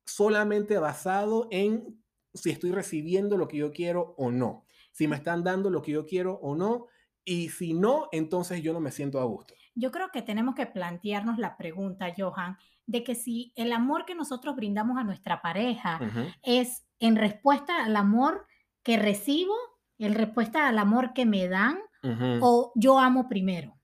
solamente 0.05 0.77
basado 0.77 1.47
en 1.51 2.01
si 2.33 2.49
estoy 2.49 2.71
recibiendo 2.71 3.37
lo 3.37 3.47
que 3.47 3.57
yo 3.57 3.71
quiero 3.71 4.15
o 4.17 4.31
no, 4.31 4.65
si 4.91 5.07
me 5.07 5.15
están 5.15 5.43
dando 5.43 5.69
lo 5.69 5.81
que 5.81 5.91
yo 5.91 6.05
quiero 6.05 6.39
o 6.41 6.55
no, 6.55 6.87
y 7.25 7.49
si 7.49 7.73
no, 7.73 8.07
entonces 8.11 8.61
yo 8.61 8.73
no 8.73 8.79
me 8.79 8.91
siento 8.91 9.19
a 9.19 9.23
gusto. 9.25 9.53
Yo 9.75 9.91
creo 9.91 10.09
que 10.11 10.21
tenemos 10.21 10.55
que 10.55 10.65
plantearnos 10.65 11.37
la 11.37 11.57
pregunta, 11.57 12.13
Johan, 12.15 12.57
de 12.85 13.03
que 13.03 13.15
si 13.15 13.53
el 13.55 13.71
amor 13.71 14.05
que 14.05 14.15
nosotros 14.15 14.55
brindamos 14.55 14.97
a 14.97 15.03
nuestra 15.03 15.41
pareja 15.41 15.99
es 16.43 16.85
en 16.99 17.15
respuesta 17.15 17.83
al 17.83 17.95
amor 17.95 18.45
que 18.83 18.97
recibo, 18.97 19.55
en 19.97 20.13
respuesta 20.13 20.67
al 20.67 20.77
amor 20.77 21.13
que 21.13 21.25
me 21.25 21.47
dan, 21.47 21.79
o 22.41 22.71
yo 22.75 22.99
amo 22.99 23.29
primero 23.29 23.77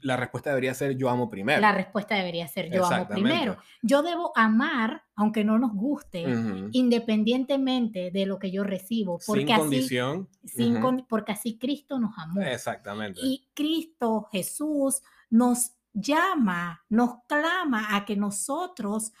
la 0.00 0.16
respuesta 0.16 0.50
debería 0.50 0.74
ser 0.74 0.96
yo 0.96 1.08
amo 1.08 1.28
primero. 1.28 1.60
La 1.60 1.72
respuesta 1.72 2.14
debería 2.14 2.46
ser 2.48 2.70
yo 2.70 2.84
amo 2.84 3.08
primero. 3.08 3.56
Yo 3.82 4.02
debo 4.02 4.32
amar, 4.36 5.04
aunque 5.14 5.44
no 5.44 5.58
nos 5.58 5.72
guste, 5.72 6.24
independientemente 6.72 8.10
de 8.10 8.26
lo 8.26 8.38
que 8.38 8.50
yo 8.50 8.64
recibo. 8.64 9.18
Porque 9.26 9.46
sin 9.46 9.56
condición. 9.56 10.28
Sin 10.44 10.80
porque 11.08 11.32
así 11.32 11.58
Cristo 11.58 11.98
nos 11.98 12.16
amó. 12.18 12.40
Exactamente. 12.40 13.20
Y 13.22 13.48
Cristo, 13.54 14.28
Jesús, 14.30 15.02
nos 15.30 15.72
llama, 15.92 16.84
nos 16.88 17.22
clama 17.26 17.96
a 17.96 18.04
que 18.04 18.16
nosotros 18.16 19.12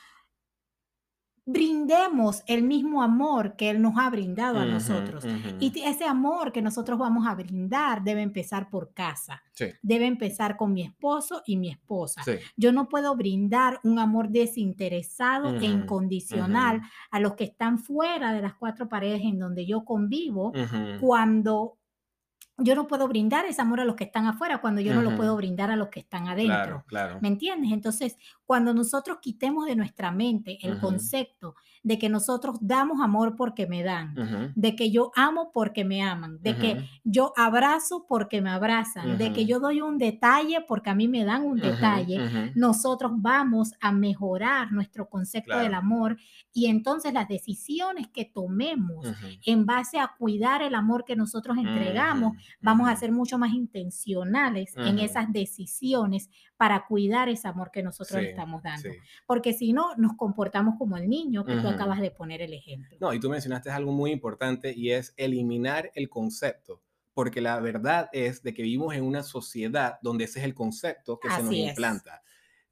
brindemos 1.44 2.42
el 2.46 2.62
mismo 2.62 3.02
amor 3.02 3.56
que 3.56 3.70
Él 3.70 3.82
nos 3.82 3.94
ha 3.98 4.08
brindado 4.10 4.60
a 4.60 4.64
nosotros. 4.64 5.24
Y 5.58 5.72
ese 5.84 6.04
amor 6.04 6.52
que 6.52 6.62
nosotros 6.62 6.98
vamos 6.98 7.26
a 7.26 7.34
brindar 7.34 8.04
debe 8.04 8.22
empezar 8.22 8.70
por 8.70 8.92
casa. 8.94 9.42
Debe 9.82 10.06
empezar 10.06 10.56
con 10.56 10.72
mi 10.72 10.82
esposo 10.82 11.42
y 11.46 11.56
mi 11.56 11.70
esposa. 11.70 12.22
Yo 12.56 12.72
no 12.72 12.88
puedo 12.88 13.14
brindar 13.16 13.80
un 13.82 13.98
amor 13.98 14.28
desinteresado 14.28 15.56
e 15.56 15.64
incondicional 15.66 16.80
a 17.10 17.20
los 17.20 17.34
que 17.34 17.44
están 17.44 17.78
fuera 17.78 18.32
de 18.32 18.42
las 18.42 18.54
cuatro 18.54 18.88
paredes 18.88 19.22
en 19.22 19.38
donde 19.38 19.66
yo 19.66 19.84
convivo 19.84 20.52
cuando 21.00 21.78
yo 22.58 22.76
no 22.76 22.86
puedo 22.86 23.08
brindar 23.08 23.46
ese 23.46 23.62
amor 23.62 23.80
a 23.80 23.84
los 23.84 23.96
que 23.96 24.04
están 24.04 24.26
afuera 24.26 24.60
cuando 24.60 24.80
yo 24.80 24.94
no 24.94 25.02
lo 25.02 25.16
puedo 25.16 25.34
brindar 25.36 25.70
a 25.70 25.76
los 25.76 25.88
que 25.88 26.00
están 26.00 26.28
adentro. 26.28 26.84
¿Me 27.20 27.28
entiendes? 27.28 27.72
Entonces, 27.72 28.16
Cuando 28.52 28.74
nosotros 28.74 29.16
quitemos 29.22 29.64
de 29.64 29.76
nuestra 29.76 30.12
mente 30.12 30.58
el 30.60 30.78
concepto 30.78 31.54
de 31.82 31.98
que 31.98 32.10
nosotros 32.10 32.58
damos 32.60 33.00
amor 33.00 33.34
porque 33.34 33.66
me 33.66 33.82
dan, 33.82 34.52
de 34.54 34.76
que 34.76 34.90
yo 34.90 35.10
amo 35.16 35.50
porque 35.54 35.86
me 35.86 36.02
aman, 36.02 36.38
de 36.42 36.54
que 36.54 36.86
yo 37.02 37.32
abrazo 37.34 38.04
porque 38.06 38.42
me 38.42 38.50
abrazan, 38.50 39.16
de 39.16 39.32
que 39.32 39.46
yo 39.46 39.58
doy 39.58 39.80
un 39.80 39.96
detalle 39.96 40.60
porque 40.68 40.90
a 40.90 40.94
mí 40.94 41.08
me 41.08 41.24
dan 41.24 41.44
un 41.44 41.60
detalle, 41.60 42.52
nosotros 42.54 43.12
vamos 43.14 43.72
a 43.80 43.90
mejorar 43.90 44.70
nuestro 44.70 45.08
concepto 45.08 45.58
del 45.58 45.72
amor 45.72 46.18
y 46.52 46.66
entonces 46.66 47.14
las 47.14 47.28
decisiones 47.28 48.08
que 48.08 48.26
tomemos 48.26 49.06
en 49.46 49.64
base 49.64 49.98
a 49.98 50.12
cuidar 50.18 50.60
el 50.60 50.74
amor 50.74 51.06
que 51.06 51.16
nosotros 51.16 51.56
entregamos, 51.56 52.34
vamos 52.60 52.90
a 52.90 52.96
ser 52.96 53.12
mucho 53.12 53.38
más 53.38 53.54
intencionales 53.54 54.74
en 54.76 54.98
esas 54.98 55.32
decisiones 55.32 56.28
para 56.58 56.86
cuidar 56.86 57.28
ese 57.30 57.48
amor 57.48 57.70
que 57.72 57.82
nosotros 57.82 58.22
estamos 58.22 58.41
dando. 58.62 58.88
Porque 59.26 59.52
si 59.52 59.72
no, 59.72 59.94
nos 59.96 60.16
comportamos 60.16 60.74
como 60.78 60.96
el 60.96 61.08
niño 61.08 61.44
que 61.44 61.56
tú 61.56 61.68
acabas 61.68 62.00
de 62.00 62.10
poner 62.10 62.42
el 62.42 62.52
ejemplo. 62.52 62.96
No, 63.00 63.12
y 63.12 63.20
tú 63.20 63.28
mencionaste 63.28 63.70
algo 63.70 63.92
muy 63.92 64.10
importante 64.10 64.72
y 64.74 64.90
es 64.90 65.14
eliminar 65.16 65.90
el 65.94 66.08
concepto. 66.08 66.82
Porque 67.14 67.42
la 67.42 67.60
verdad 67.60 68.08
es 68.12 68.42
de 68.42 68.54
que 68.54 68.62
vivimos 68.62 68.94
en 68.94 69.04
una 69.04 69.22
sociedad 69.22 69.98
donde 70.02 70.24
ese 70.24 70.38
es 70.38 70.46
el 70.46 70.54
concepto 70.54 71.18
que 71.18 71.30
se 71.30 71.42
nos 71.42 71.52
implanta 71.52 72.22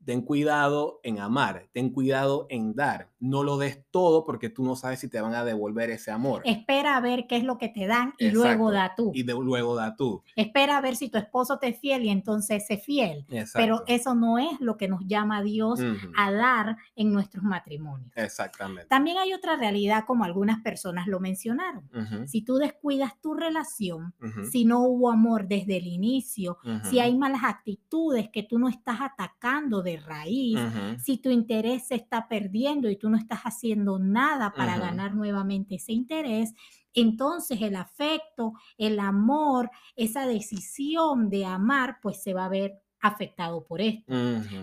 ten 0.05 0.23
cuidado 0.23 1.01
en 1.03 1.19
amar, 1.19 1.69
ten 1.73 1.91
cuidado 1.91 2.47
en 2.51 2.75
dar. 2.75 3.11
No 3.19 3.43
lo 3.43 3.59
des 3.59 3.85
todo 3.91 4.25
porque 4.25 4.49
tú 4.49 4.65
no 4.65 4.77
sabes 4.77 5.01
si 5.01 5.09
te 5.09 5.21
van 5.21 5.35
a 5.35 5.45
devolver 5.45 5.91
ese 5.91 6.11
amor. 6.11 6.43
Espera 6.45 6.97
a 6.97 7.01
ver 7.01 7.27
qué 7.27 7.37
es 7.37 7.45
lo 7.45 7.59
que 7.59 7.69
te 7.69 7.87
dan 7.87 8.15
y 8.19 8.31
luego 8.31 8.71
da 8.71 8.95
tú. 8.97 9.13
Y 9.15 9.25
luego 9.25 9.75
da 9.75 9.97
tú. 9.97 10.23
Espera 10.37 10.79
a 10.79 10.81
ver 10.81 10.97
si 10.97 11.09
tu 11.09 11.19
esposo 11.19 11.59
te 11.59 11.69
es 11.69 11.79
fiel 11.79 12.05
y 12.05 12.11
entonces 12.11 12.67
sé 12.67 12.79
fiel. 12.79 13.27
Pero 13.55 13.83
eso 13.87 14.15
no 14.15 14.39
es 14.39 14.61
lo 14.61 14.77
que 14.77 14.89
nos 14.89 15.07
llama 15.07 15.43
Dios 15.43 15.81
a 16.17 16.33
dar 16.33 16.77
en 16.97 17.13
nuestros 17.13 17.45
matrimonios. 17.45 18.11
Exactamente. 18.17 18.87
También 18.89 19.19
hay 19.19 19.33
otra 19.35 19.57
realidad 19.57 20.05
como 20.07 20.25
algunas 20.25 20.61
personas 20.61 21.07
lo 21.07 21.21
mencionaron. 21.21 21.89
Si 22.27 22.43
tú 22.43 22.57
descuidas 22.57 23.21
tu 23.21 23.35
relación, 23.35 24.15
si 24.51 24.65
no 24.65 24.81
hubo 24.81 25.11
amor 25.11 25.47
desde 25.47 25.77
el 25.77 25.87
inicio, 25.87 26.59
si 26.85 27.01
hay 27.01 27.17
malas 27.17 27.43
actitudes 27.45 28.31
que 28.33 28.43
tú 28.43 28.59
no 28.59 28.69
estás 28.69 29.01
atacando 29.01 29.83
de 29.83 29.90
raíz, 29.97 30.59
si 30.99 31.19
tu 31.19 31.31
interés 31.31 31.87
se 31.87 31.95
está 31.95 32.29
perdiendo 32.29 32.89
y 32.89 32.97
tú 32.97 33.11
no 33.11 33.17
estás 33.17 33.41
haciendo 33.43 33.99
nada 33.99 34.53
para 34.53 34.79
ganar 34.79 35.15
nuevamente 35.15 35.77
ese 35.77 35.93
interés, 35.93 36.55
entonces 36.95 37.61
el 37.63 37.77
afecto, 37.77 38.55
el 38.77 38.99
amor, 38.99 39.71
esa 39.97 40.27
decisión 40.27 41.31
de 41.31 41.47
amar, 41.47 41.99
pues 42.03 42.23
se 42.23 42.35
va 42.35 42.47
a 42.47 42.49
ver 42.49 42.83
afectado 43.01 43.65
por 43.65 43.81
esto. 43.81 44.13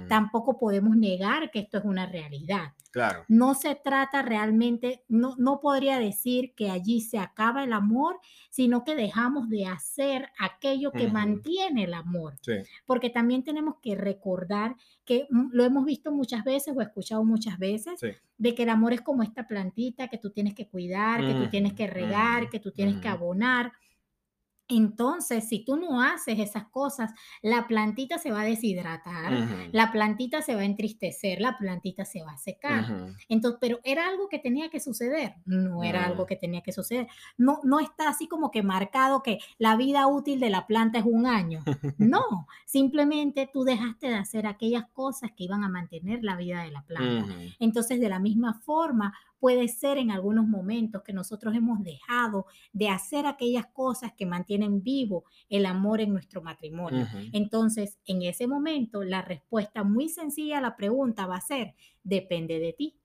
Tampoco 0.08 0.58
podemos 0.58 0.96
negar 0.96 1.50
que 1.52 1.60
esto 1.60 1.78
es 1.78 1.86
una 1.86 2.06
realidad. 2.06 2.74
Claro. 2.92 3.26
No 3.28 3.54
se 3.54 3.76
trata 3.76 4.22
realmente, 4.22 5.04
no, 5.08 5.36
no 5.38 5.60
podría 5.60 6.00
decir 6.00 6.54
que 6.56 6.70
allí 6.70 7.02
se 7.02 7.20
acaba 7.20 7.64
el 7.64 7.74
amor, 7.74 8.20
sino 8.50 8.84
que 8.84 8.96
dejamos 8.96 9.50
de 9.50 9.68
hacer 9.68 10.30
aquello 10.40 10.92
que 10.92 11.08
mantiene 11.08 11.84
el 11.84 11.94
amor. 11.94 12.36
Porque 12.86 13.10
también 13.10 13.44
tenemos 13.44 13.76
que 13.82 13.96
recordar 13.96 14.76
que 15.06 15.28
mm, 15.30 15.50
lo 15.52 15.64
hemos 15.64 15.86
visto 15.86 16.12
muchas 16.12 16.44
veces 16.44 16.74
o 16.76 16.82
escuchado 16.82 17.24
muchas 17.24 17.60
veces, 17.60 18.00
de 18.38 18.56
que 18.56 18.64
el 18.64 18.70
amor 18.70 18.94
es 18.94 19.02
como 19.02 19.24
esta 19.24 19.48
plantita 19.48 20.08
que 20.08 20.18
tú 20.18 20.32
tienes 20.32 20.54
que 20.54 20.68
cuidar, 20.68 21.22
que 21.22 21.34
tú 21.34 21.50
tienes 21.50 21.74
que 21.74 21.88
regar, 21.88 22.50
que 22.50 22.60
tú 22.60 22.72
tienes 22.72 23.00
que 23.02 23.08
abonar. 23.08 23.74
Entonces, 24.70 25.48
si 25.48 25.64
tú 25.64 25.78
no 25.78 26.02
haces 26.02 26.40
esas 26.40 26.68
cosas, 26.68 27.12
la 27.42 27.68
plantita 27.68 28.18
se 28.18 28.32
va 28.32 28.42
a 28.42 28.46
deshidratar, 28.46 29.32
la 29.72 29.92
plantita 29.92 30.42
se 30.42 30.56
va 30.56 30.62
a 30.62 30.66
entristecer, 30.66 31.40
la 31.40 31.58
plantita 31.58 32.04
se 32.04 32.22
va 32.24 32.34
a 32.34 32.38
secar. 32.38 33.16
Entonces, 33.30 33.60
pero 33.62 33.80
era 33.84 34.08
algo 34.08 34.28
que 34.28 34.40
tenía 34.40 34.70
que 34.70 34.80
suceder, 34.80 35.36
no 35.46 35.84
era 35.84 36.06
algo 36.06 36.26
que 36.26 36.36
tenía 36.36 36.62
que 36.62 36.74
suceder. 36.74 37.08
No, 37.38 37.60
no 37.64 37.80
está 37.80 38.10
así 38.10 38.28
como 38.28 38.52
que 38.52 38.62
marcado 38.62 39.24
que 39.24 39.40
la 39.58 39.78
vida 39.78 40.06
útil 40.08 40.40
de 40.40 40.50
la 40.50 40.68
planta 40.68 41.00
es 41.00 41.06
un 41.06 41.26
año. 41.26 41.64
No, 41.98 42.22
simplemente 42.66 43.50
tú 43.52 43.64
dejaste 43.64 44.08
de 44.08 44.16
hacer 44.16 44.48
aquellas 44.48 44.86
cosas 44.90 45.32
que 45.32 45.46
iban 45.46 45.64
a 45.64 45.70
mantener 45.70 46.24
la 46.24 46.36
vida 46.36 46.64
de 46.64 46.72
la 46.72 46.82
planta. 46.82 47.34
Entonces, 47.60 48.00
de 48.00 48.10
la 48.10 48.20
misma 48.20 48.56
forma, 48.66 49.14
puede 49.40 49.68
ser 49.68 49.98
en 49.98 50.12
algunos 50.12 50.48
momentos 50.48 51.04
que 51.04 51.14
nosotros 51.14 51.56
hemos 51.56 51.84
dejado 51.84 52.46
de 52.74 52.90
hacer 52.90 53.26
aquellas 53.26 53.68
cosas 53.68 54.14
que 54.14 54.26
mantienen 54.26 54.82
vivo 54.84 55.26
el 55.50 55.66
amor 55.66 56.02
en 56.02 56.12
nuestro 56.12 56.42
matrimonio. 56.42 57.08
Entonces, 57.34 58.00
en 58.06 58.22
ese 58.22 58.48
momento, 58.48 59.04
la 59.04 59.22
respuesta 59.22 59.84
muy 59.84 60.10
sencilla 60.10 60.58
a 60.58 60.62
la 60.62 60.76
pregunta 60.76 61.26
va 61.26 61.38
a 61.38 61.42
ser, 61.42 61.76
depende 62.04 62.60
de 62.60 62.74
ti. 62.74 63.00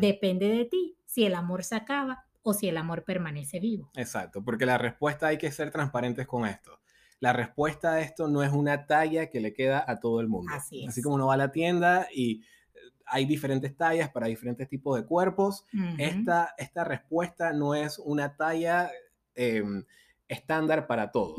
Depende 0.00 0.48
de 0.48 0.64
ti 0.64 0.96
si 1.04 1.24
el 1.24 1.34
amor 1.34 1.64
se 1.64 1.76
acaba 1.76 2.24
o 2.42 2.52
si 2.52 2.68
el 2.68 2.76
amor 2.76 3.04
permanece 3.04 3.58
vivo. 3.58 3.90
Exacto, 3.96 4.44
porque 4.44 4.66
la 4.66 4.78
respuesta 4.78 5.28
hay 5.28 5.38
que 5.38 5.50
ser 5.50 5.70
transparentes 5.70 6.26
con 6.26 6.46
esto. 6.46 6.80
La 7.20 7.32
respuesta 7.32 7.94
a 7.94 8.00
esto 8.00 8.28
no 8.28 8.42
es 8.42 8.52
una 8.52 8.86
talla 8.86 9.30
que 9.30 9.40
le 9.40 9.54
queda 9.54 9.82
a 9.86 9.98
todo 9.98 10.20
el 10.20 10.28
mundo. 10.28 10.52
Así 10.52 10.84
Así 10.86 11.00
como 11.00 11.14
uno 11.14 11.28
va 11.28 11.34
a 11.34 11.38
la 11.38 11.52
tienda 11.52 12.06
y 12.14 12.42
hay 13.06 13.26
diferentes 13.26 13.76
tallas 13.76 14.10
para 14.10 14.26
diferentes 14.26 14.68
tipos 14.68 14.96
de 14.96 15.06
cuerpos. 15.06 15.64
esta, 15.98 16.54
esta 16.58 16.84
respuesta 16.84 17.52
no 17.52 17.74
es 17.74 17.98
una 17.98 18.36
talla 18.36 18.90
em, 19.34 19.84
estándar 20.28 20.86
para 20.86 21.10
todos. 21.10 21.36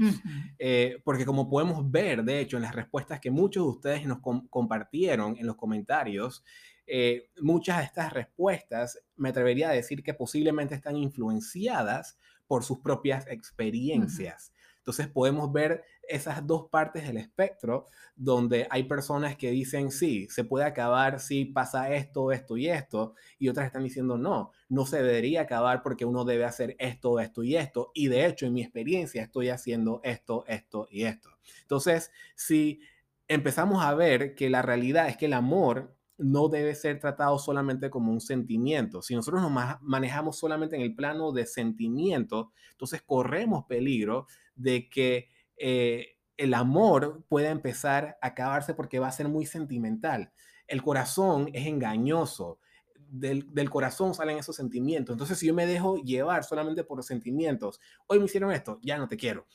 Eh, 0.59 1.01
porque 1.03 1.25
como 1.25 1.49
podemos 1.49 1.89
ver, 1.89 2.23
de 2.23 2.39
hecho, 2.39 2.57
en 2.57 2.63
las 2.63 2.75
respuestas 2.75 3.19
que 3.19 3.31
muchos 3.31 3.63
de 3.63 3.69
ustedes 3.69 4.05
nos 4.05 4.19
compartieron 4.49 5.37
en 5.37 5.47
los 5.47 5.55
comentarios, 5.55 6.43
eh, 6.87 7.29
muchas 7.41 7.79
de 7.79 7.83
estas 7.85 8.13
respuestas 8.13 8.99
me 9.15 9.29
atrevería 9.29 9.69
a 9.69 9.73
decir 9.73 10.03
que 10.03 10.13
posiblemente 10.13 10.75
están 10.75 10.95
influenciadas 10.95 12.17
por 12.47 12.63
sus 12.63 12.79
propias 12.79 13.27
experiencias. 13.27 14.53
Entonces 14.85 15.07
podemos 15.07 15.51
ver 15.51 15.83
esas 16.07 16.45
dos 16.45 16.69
partes 16.69 17.07
del 17.07 17.17
espectro 17.17 17.87
donde 18.15 18.67
hay 18.69 18.83
personas 18.83 19.35
que 19.35 19.49
dicen, 19.49 19.89
sí, 19.89 20.27
se 20.29 20.43
puede 20.43 20.63
acabar 20.63 21.19
si 21.19 21.45
pasa 21.45 21.91
esto, 21.91 22.31
esto 22.31 22.55
y 22.55 22.69
esto, 22.69 23.15
y 23.39 23.49
otras 23.49 23.65
están 23.65 23.83
diciendo, 23.83 24.15
no, 24.19 24.51
no 24.69 24.85
se 24.85 25.01
debería 25.01 25.41
acabar 25.41 25.81
porque 25.81 26.05
uno 26.05 26.23
debe 26.23 26.45
hacer 26.45 26.75
esto, 26.77 27.19
esto 27.19 27.43
y 27.43 27.55
esto, 27.55 27.89
y 27.95 28.09
de 28.09 28.27
hecho 28.27 28.45
en 28.45 28.53
mi 28.53 28.61
experiencia 28.61 29.23
estoy 29.23 29.49
haciendo 29.49 30.01
esto, 30.03 30.45
esto 30.47 30.87
y 30.91 31.05
esto. 31.05 31.31
Entonces, 31.61 32.11
si 32.35 32.79
empezamos 33.27 33.83
a 33.83 33.95
ver 33.95 34.35
que 34.35 34.51
la 34.51 34.61
realidad 34.61 35.07
es 35.07 35.17
que 35.17 35.25
el 35.25 35.33
amor 35.33 35.95
no 36.17 36.47
debe 36.47 36.75
ser 36.75 36.99
tratado 36.99 37.39
solamente 37.39 37.89
como 37.89 38.11
un 38.11 38.21
sentimiento. 38.21 39.01
Si 39.01 39.15
nosotros 39.15 39.41
nos 39.41 39.81
manejamos 39.81 40.37
solamente 40.37 40.75
en 40.75 40.81
el 40.81 40.95
plano 40.95 41.31
de 41.31 41.45
sentimiento, 41.45 42.51
entonces 42.71 43.01
corremos 43.01 43.65
peligro 43.65 44.27
de 44.55 44.89
que 44.89 45.29
eh, 45.57 46.17
el 46.37 46.53
amor 46.53 47.23
pueda 47.29 47.49
empezar 47.49 48.17
a 48.21 48.27
acabarse 48.27 48.73
porque 48.73 48.99
va 48.99 49.07
a 49.07 49.11
ser 49.11 49.27
muy 49.27 49.45
sentimental. 49.45 50.31
El 50.67 50.81
corazón 50.81 51.49
es 51.53 51.65
engañoso. 51.67 52.59
Del, 53.07 53.69
corazón 53.69 54.13
salen 54.13 54.37
esos 54.37 54.55
sentimientos. 54.55 55.13
Entonces, 55.13 55.37
si 55.37 55.47
yo 55.47 55.53
me 55.53 55.65
dejo 55.65 55.97
llevar 55.97 56.43
solamente 56.43 56.83
por 56.83 56.97
los 56.97 57.05
sentimientos, 57.05 57.79
hoy 58.07 58.19
me 58.19 58.25
hicieron 58.25 58.51
esto, 58.51 58.79
ya 58.81 58.97
no 58.97 59.07
te 59.07 59.15
quiero. 59.15 59.47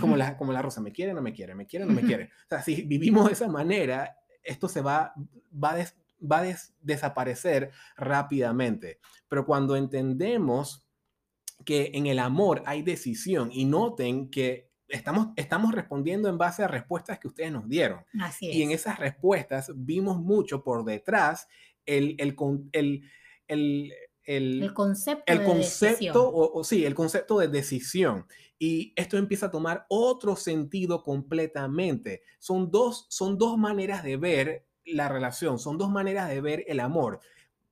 Como 0.00 0.16
la, 0.16 0.36
como 0.36 0.52
la 0.52 0.62
rosa, 0.62 0.80
me 0.80 0.92
quiere, 0.92 1.12
no 1.12 1.20
me 1.20 1.32
quiere, 1.32 1.54
me 1.54 1.66
quiere, 1.66 1.84
no 1.84 1.92
me 1.92 2.02
quiere. 2.02 2.30
O 2.44 2.48
sea, 2.48 2.62
si 2.62 2.82
vivimos 2.82 3.26
de 3.26 3.32
esa 3.32 3.48
manera, 3.48 4.16
esto 4.42 4.68
se 4.68 4.80
va, 4.80 5.12
va, 5.52 5.76
va 6.20 6.38
a 6.38 6.56
desaparecer 6.80 7.72
rápidamente. 7.96 9.00
Pero 9.28 9.44
cuando 9.44 9.76
entendemos 9.76 10.85
que 11.64 11.90
en 11.94 12.06
el 12.06 12.18
amor 12.18 12.62
hay 12.66 12.82
decisión 12.82 13.50
y 13.52 13.64
noten 13.64 14.30
que 14.30 14.70
estamos, 14.88 15.28
estamos 15.36 15.74
respondiendo 15.74 16.28
en 16.28 16.38
base 16.38 16.62
a 16.62 16.68
respuestas 16.68 17.18
que 17.18 17.28
ustedes 17.28 17.52
nos 17.52 17.68
dieron. 17.68 18.04
Así 18.20 18.46
Y 18.46 18.62
en 18.62 18.70
esas 18.70 18.98
respuestas 18.98 19.72
vimos 19.74 20.20
mucho 20.20 20.62
por 20.62 20.84
detrás 20.84 21.48
el, 21.84 22.16
el, 22.18 22.36
el, 22.72 23.02
el 23.48 23.92
el, 24.26 24.74
concepto, 24.74 25.32
el 25.32 25.44
concepto 25.44 26.32
o, 26.32 26.64
sí, 26.64 26.84
el 26.84 26.94
concepto 26.94 27.38
de 27.38 27.48
decisión. 27.48 28.26
Y 28.58 28.92
esto 28.96 29.18
empieza 29.18 29.46
a 29.46 29.50
tomar 29.50 29.86
otro 29.88 30.34
sentido 30.34 31.02
completamente. 31.02 32.22
Son 32.38 32.70
dos, 32.70 33.06
son 33.08 33.38
dos 33.38 33.56
maneras 33.56 34.02
de 34.02 34.16
ver 34.16 34.66
la 34.84 35.08
relación, 35.08 35.58
son 35.58 35.78
dos 35.78 35.90
maneras 35.90 36.28
de 36.28 36.40
ver 36.40 36.64
el 36.66 36.80
amor. 36.80 37.20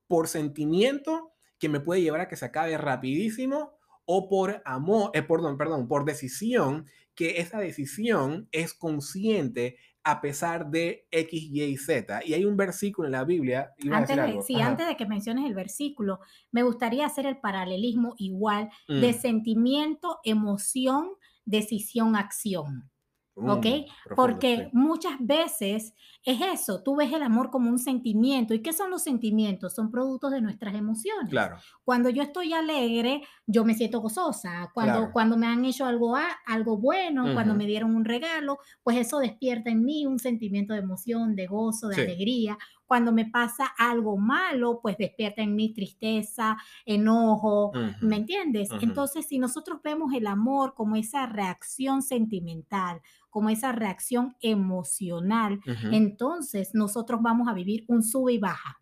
Por 0.07 0.29
sentimiento 0.29 1.34
que 1.65 1.71
me 1.71 1.81
puede 1.81 2.03
llevar 2.03 2.21
a 2.21 2.29
que 2.29 2.37
se 2.37 2.45
acabe 2.45 2.77
rapidísimo 2.77 3.73
o 4.05 4.29
por 4.29 4.61
amor, 4.67 5.11
eh, 5.15 5.23
perdón, 5.23 5.57
perdón, 5.57 5.89
por 5.89 6.05
decisión, 6.05 6.85
que 7.15 7.41
esa 7.41 7.59
decisión 7.59 8.51
es 8.53 8.75
consciente 8.75 9.79
a 10.03 10.21
pesar 10.21 10.71
de 10.71 11.07
X, 11.11 11.49
Y, 11.51 11.77
Z. 11.79 12.21
Y 12.27 12.35
hay 12.35 12.45
un 12.45 12.59
versículo 12.59 13.09
en 13.09 13.13
la 13.13 13.25
Biblia. 13.25 13.73
Antes 13.91 14.15
de, 14.15 14.43
sí, 14.43 14.61
antes 14.61 14.87
de 14.87 14.95
que 14.99 15.07
menciones 15.07 15.47
el 15.47 15.55
versículo, 15.55 16.21
me 16.53 16.63
gustaría 16.63 17.07
hacer 17.07 17.25
el 17.25 17.39
paralelismo 17.39 18.13
igual 18.19 18.69
de 18.87 19.13
mm. 19.13 19.15
sentimiento, 19.19 20.19
emoción, 20.23 21.13
decisión, 21.47 22.15
acción. 22.15 22.91
¿Ok? 23.37 23.67
Porque 24.15 24.71
muchas 24.73 25.15
veces 25.19 25.95
es 26.25 26.41
eso, 26.41 26.83
tú 26.83 26.97
ves 26.97 27.13
el 27.13 27.23
amor 27.23 27.51
como 27.51 27.69
un 27.69 27.79
sentimiento. 27.79 28.55
¿Y 28.55 28.63
qué 28.63 28.73
son 28.73 28.91
los 28.91 29.03
sentimientos? 29.03 29.75
Son 29.75 29.91
productos 29.91 30.31
de 30.31 30.41
nuestras 30.41 30.75
emociones. 30.75 31.29
Claro. 31.29 31.57
Cuando 31.85 32.09
yo 32.09 32.23
estoy 32.23 32.53
alegre, 32.53 33.23
yo 33.47 33.65
me 33.65 33.75
siento 33.75 34.01
gozosa. 34.01 34.71
Cuando, 34.73 35.11
cuando 35.13 35.37
me 35.37 35.47
han 35.47 35.65
hecho 35.65 35.85
algo, 35.85 36.17
algo 36.47 36.79
bueno, 36.79 37.35
cuando 37.35 37.55
me 37.55 37.67
dieron 37.67 37.95
un 37.95 38.05
regalo, 38.05 38.59
pues 38.83 38.97
eso 38.97 39.19
despierta 39.19 39.71
en 39.71 39.85
mí 39.85 40.07
un 40.07 40.19
sentimiento 40.19 40.73
de 40.73 40.81
emoción, 40.81 41.35
de 41.35 41.47
gozo, 41.47 41.89
de 41.89 41.97
alegría. 41.97 42.57
Cuando 42.87 43.13
me 43.13 43.27
pasa 43.27 43.67
algo 43.79 44.17
malo, 44.17 44.81
pues 44.83 44.97
despierta 44.99 45.43
en 45.43 45.55
mí 45.57 45.73
tristeza, 45.73 46.57
enojo, 46.85 47.73
¿me 48.01 48.17
entiendes? 48.17 48.69
Entonces, 48.81 49.27
si 49.27 49.39
nosotros 49.39 49.81
vemos 49.83 50.13
el 50.15 50.27
amor 50.27 50.75
como 50.75 50.97
esa 50.97 51.27
reacción 51.27 52.03
sentimental, 52.03 53.01
como 53.31 53.51
esa 53.51 53.73
reacción 53.73 54.37
emocional, 54.41 55.61
entonces 55.91 56.75
nosotros 56.75 57.21
vamos 57.23 57.49
a 57.49 57.55
vivir 57.55 57.85
un 57.89 58.03
sube 58.03 58.35
y 58.35 58.39
baja. 58.39 58.81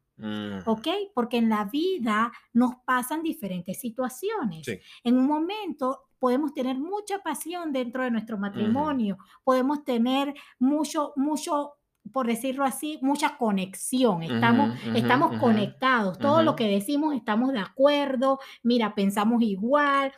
¿Ok? 0.67 0.89
Porque 1.15 1.39
en 1.39 1.49
la 1.49 1.65
vida 1.65 2.31
nos 2.53 2.77
pasan 2.85 3.23
diferentes 3.23 3.81
situaciones. 3.81 4.67
En 5.03 5.19
un 5.19 5.27
momento 5.27 6.05
podemos 6.19 6.55
tener 6.55 6.79
mucha 6.79 7.19
pasión 7.19 7.73
dentro 7.73 8.05
de 8.05 8.11
nuestro 8.13 8.39
matrimonio, 8.39 9.19
podemos 9.43 9.85
tener 9.85 10.35
mucho, 10.61 11.13
mucho 11.17 11.73
por 12.13 12.27
decirlo 12.27 12.65
así, 12.65 12.99
mucha 13.03 13.37
conexión. 13.37 14.23
Estamos, 14.23 14.77
estamos 14.95 15.39
conectados. 15.39 16.19
Todo 16.19 16.43
lo 16.43 16.57
que 16.57 16.69
decimos 16.69 17.15
estamos 17.15 17.53
de 17.53 17.61
acuerdo. 17.61 18.39
Mira, 18.63 18.95
pensamos 18.95 19.43
igual 19.43 20.13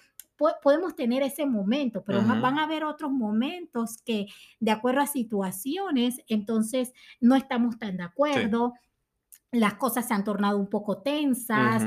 podemos 0.62 0.96
tener 0.96 1.22
ese 1.22 1.46
momento, 1.46 2.02
pero 2.04 2.22
van 2.22 2.58
a 2.58 2.64
haber 2.64 2.84
otros 2.84 3.10
momentos 3.10 3.98
que 4.04 4.26
de 4.60 4.70
acuerdo 4.70 5.00
a 5.00 5.06
situaciones, 5.06 6.20
entonces 6.28 6.92
no 7.20 7.36
estamos 7.36 7.78
tan 7.78 7.96
de 7.96 8.04
acuerdo. 8.04 8.74
Las 9.54 9.74
cosas 9.74 10.06
se 10.06 10.14
han 10.14 10.24
tornado 10.24 10.58
un 10.58 10.68
poco 10.68 10.98
tensas, 10.98 11.82